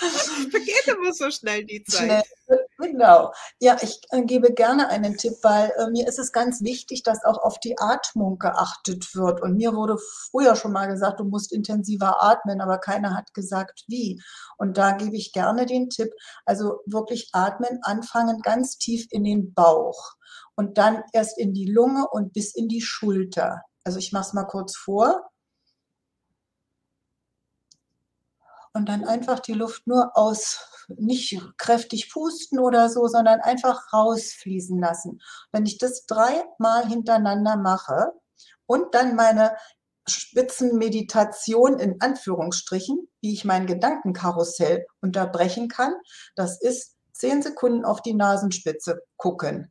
[0.50, 2.24] Vergeht immer so schnell die Zeit.
[2.46, 3.32] Schnell Genau.
[3.58, 7.24] Ja, ich äh, gebe gerne einen Tipp, weil äh, mir ist es ganz wichtig, dass
[7.24, 9.42] auch auf die Atmung geachtet wird.
[9.42, 9.98] Und mir wurde
[10.30, 14.20] früher schon mal gesagt, du musst intensiver atmen, aber keiner hat gesagt, wie.
[14.56, 16.10] Und da gebe ich gerne den Tipp,
[16.46, 20.14] also wirklich atmen, anfangen ganz tief in den Bauch
[20.56, 23.62] und dann erst in die Lunge und bis in die Schulter.
[23.84, 25.29] Also ich mache es mal kurz vor.
[28.72, 34.78] Und dann einfach die Luft nur aus nicht kräftig pusten oder so, sondern einfach rausfließen
[34.78, 35.20] lassen.
[35.52, 38.12] Wenn ich das dreimal hintereinander mache
[38.66, 39.56] und dann meine
[40.08, 45.94] Spitzenmeditation in Anführungsstrichen, wie ich mein Gedankenkarussell unterbrechen kann,
[46.36, 49.70] das ist zehn Sekunden auf die Nasenspitze gucken.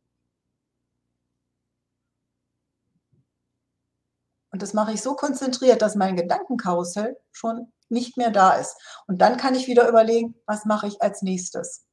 [4.52, 8.76] Und das mache ich so konzentriert, dass mein Gedankenkarussell schon nicht mehr da ist.
[9.08, 11.86] Und dann kann ich wieder überlegen, was mache ich als nächstes.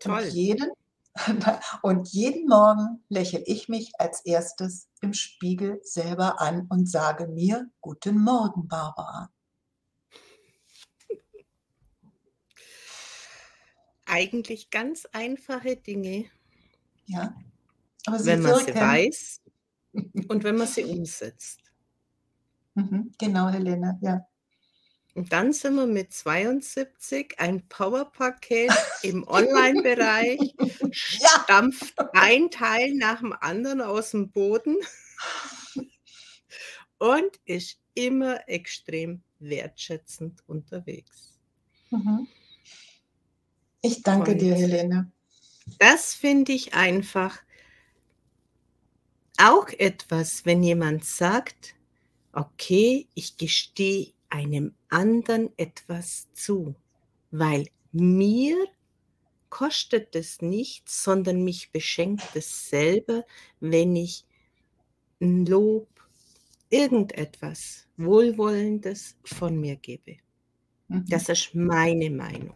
[0.00, 0.22] Toll.
[0.22, 0.70] Und jeden,
[1.82, 7.68] und jeden Morgen lächle ich mich als erstes im Spiegel selber an und sage mir,
[7.80, 9.30] guten Morgen, Barbara.
[14.06, 16.30] Eigentlich ganz einfache Dinge.
[17.06, 17.36] Ja.
[18.06, 19.42] Aber wenn man sie weiß
[20.28, 21.67] und wenn man sie umsetzt.
[22.78, 24.24] Mhm, genau, Helene, ja.
[25.14, 28.70] Und dann sind wir mit 72 ein Powerpaket
[29.02, 30.38] im Online-Bereich,
[31.18, 31.28] ja.
[31.42, 34.76] stampft ein Teil nach dem anderen aus dem Boden
[36.98, 41.36] und ist immer extrem wertschätzend unterwegs.
[41.90, 42.28] Mhm.
[43.82, 45.10] Ich danke und dir, Helene.
[45.80, 47.40] Das finde ich einfach
[49.36, 51.74] auch etwas, wenn jemand sagt,
[52.32, 56.74] okay, ich gestehe einem anderen etwas zu,
[57.30, 58.56] weil mir
[59.50, 63.24] kostet es nichts, sondern mich beschenkt es selber,
[63.60, 64.24] wenn ich
[65.20, 65.88] ein Lob,
[66.70, 70.18] irgendetwas Wohlwollendes von mir gebe.
[70.88, 71.06] Mhm.
[71.08, 72.54] Das ist meine Meinung.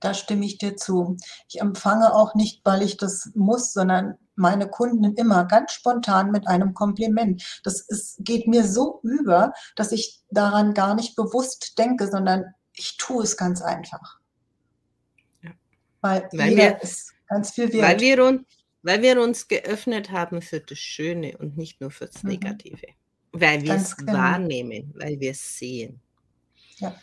[0.00, 1.16] Da stimme ich dir zu.
[1.48, 6.46] Ich empfange auch nicht, weil ich das muss, sondern meine Kunden immer ganz spontan mit
[6.46, 7.60] einem Kompliment.
[7.64, 12.96] Das ist, geht mir so über, dass ich daran gar nicht bewusst denke, sondern ich
[12.96, 14.18] tue es ganz einfach.
[15.42, 15.50] Ja.
[16.00, 17.82] Weil, weil wir, ist ganz viel wert.
[17.82, 18.42] Weil wir, uns,
[18.82, 22.30] weil wir uns geöffnet haben für das Schöne und nicht nur für das mhm.
[22.30, 22.86] Negative.
[22.86, 23.40] Mhm.
[23.40, 24.12] Weil wir es genau.
[24.14, 26.00] wahrnehmen, weil wir es sehen.
[26.78, 26.94] Ja.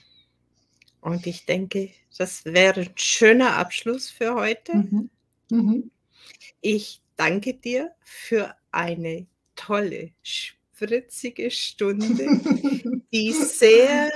[1.05, 4.73] Und ich denke, das wäre ein schöner Abschluss für heute.
[4.75, 5.09] Mhm.
[5.51, 5.91] Mhm.
[6.61, 12.25] Ich danke dir für eine tolle, spritzige Stunde,
[13.13, 14.11] die sehr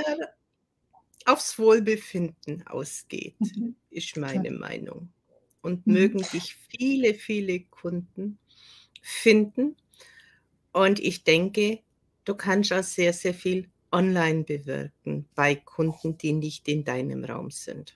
[1.26, 3.76] aufs Wohlbefinden ausgeht, mhm.
[3.92, 5.14] ist meine Meinung.
[5.62, 5.94] Und mhm.
[5.94, 8.40] mögen dich viele, viele Kunden
[9.04, 9.76] finden.
[10.72, 11.82] Und ich denke,
[12.26, 17.52] du kannst auch sehr, sehr viel online bewirken bei Kunden, die nicht in deinem Raum
[17.52, 17.96] sind.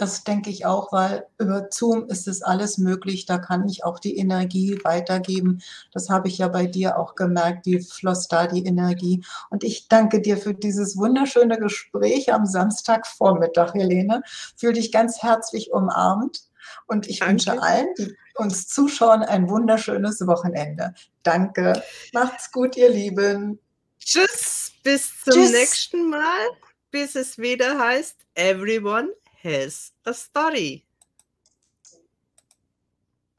[0.00, 3.26] Das denke ich auch, weil über Zoom ist es alles möglich.
[3.26, 5.60] Da kann ich auch die Energie weitergeben.
[5.92, 7.66] Das habe ich ja bei dir auch gemerkt.
[7.66, 9.22] Wie floss da die Energie?
[9.50, 14.22] Und ich danke dir für dieses wunderschöne Gespräch am Samstagvormittag, Helene.
[14.56, 16.44] Fühl dich ganz herzlich umarmt.
[16.86, 17.32] Und ich danke.
[17.32, 20.94] wünsche allen, die uns zuschauen, ein wunderschönes Wochenende.
[21.22, 21.82] Danke.
[22.14, 23.58] Macht's gut, ihr Lieben.
[24.04, 25.52] Tschüss, bis zum Tschüss.
[25.52, 26.48] nächsten Mal,
[26.90, 29.10] bis es wieder heißt, everyone
[29.42, 30.84] has a story.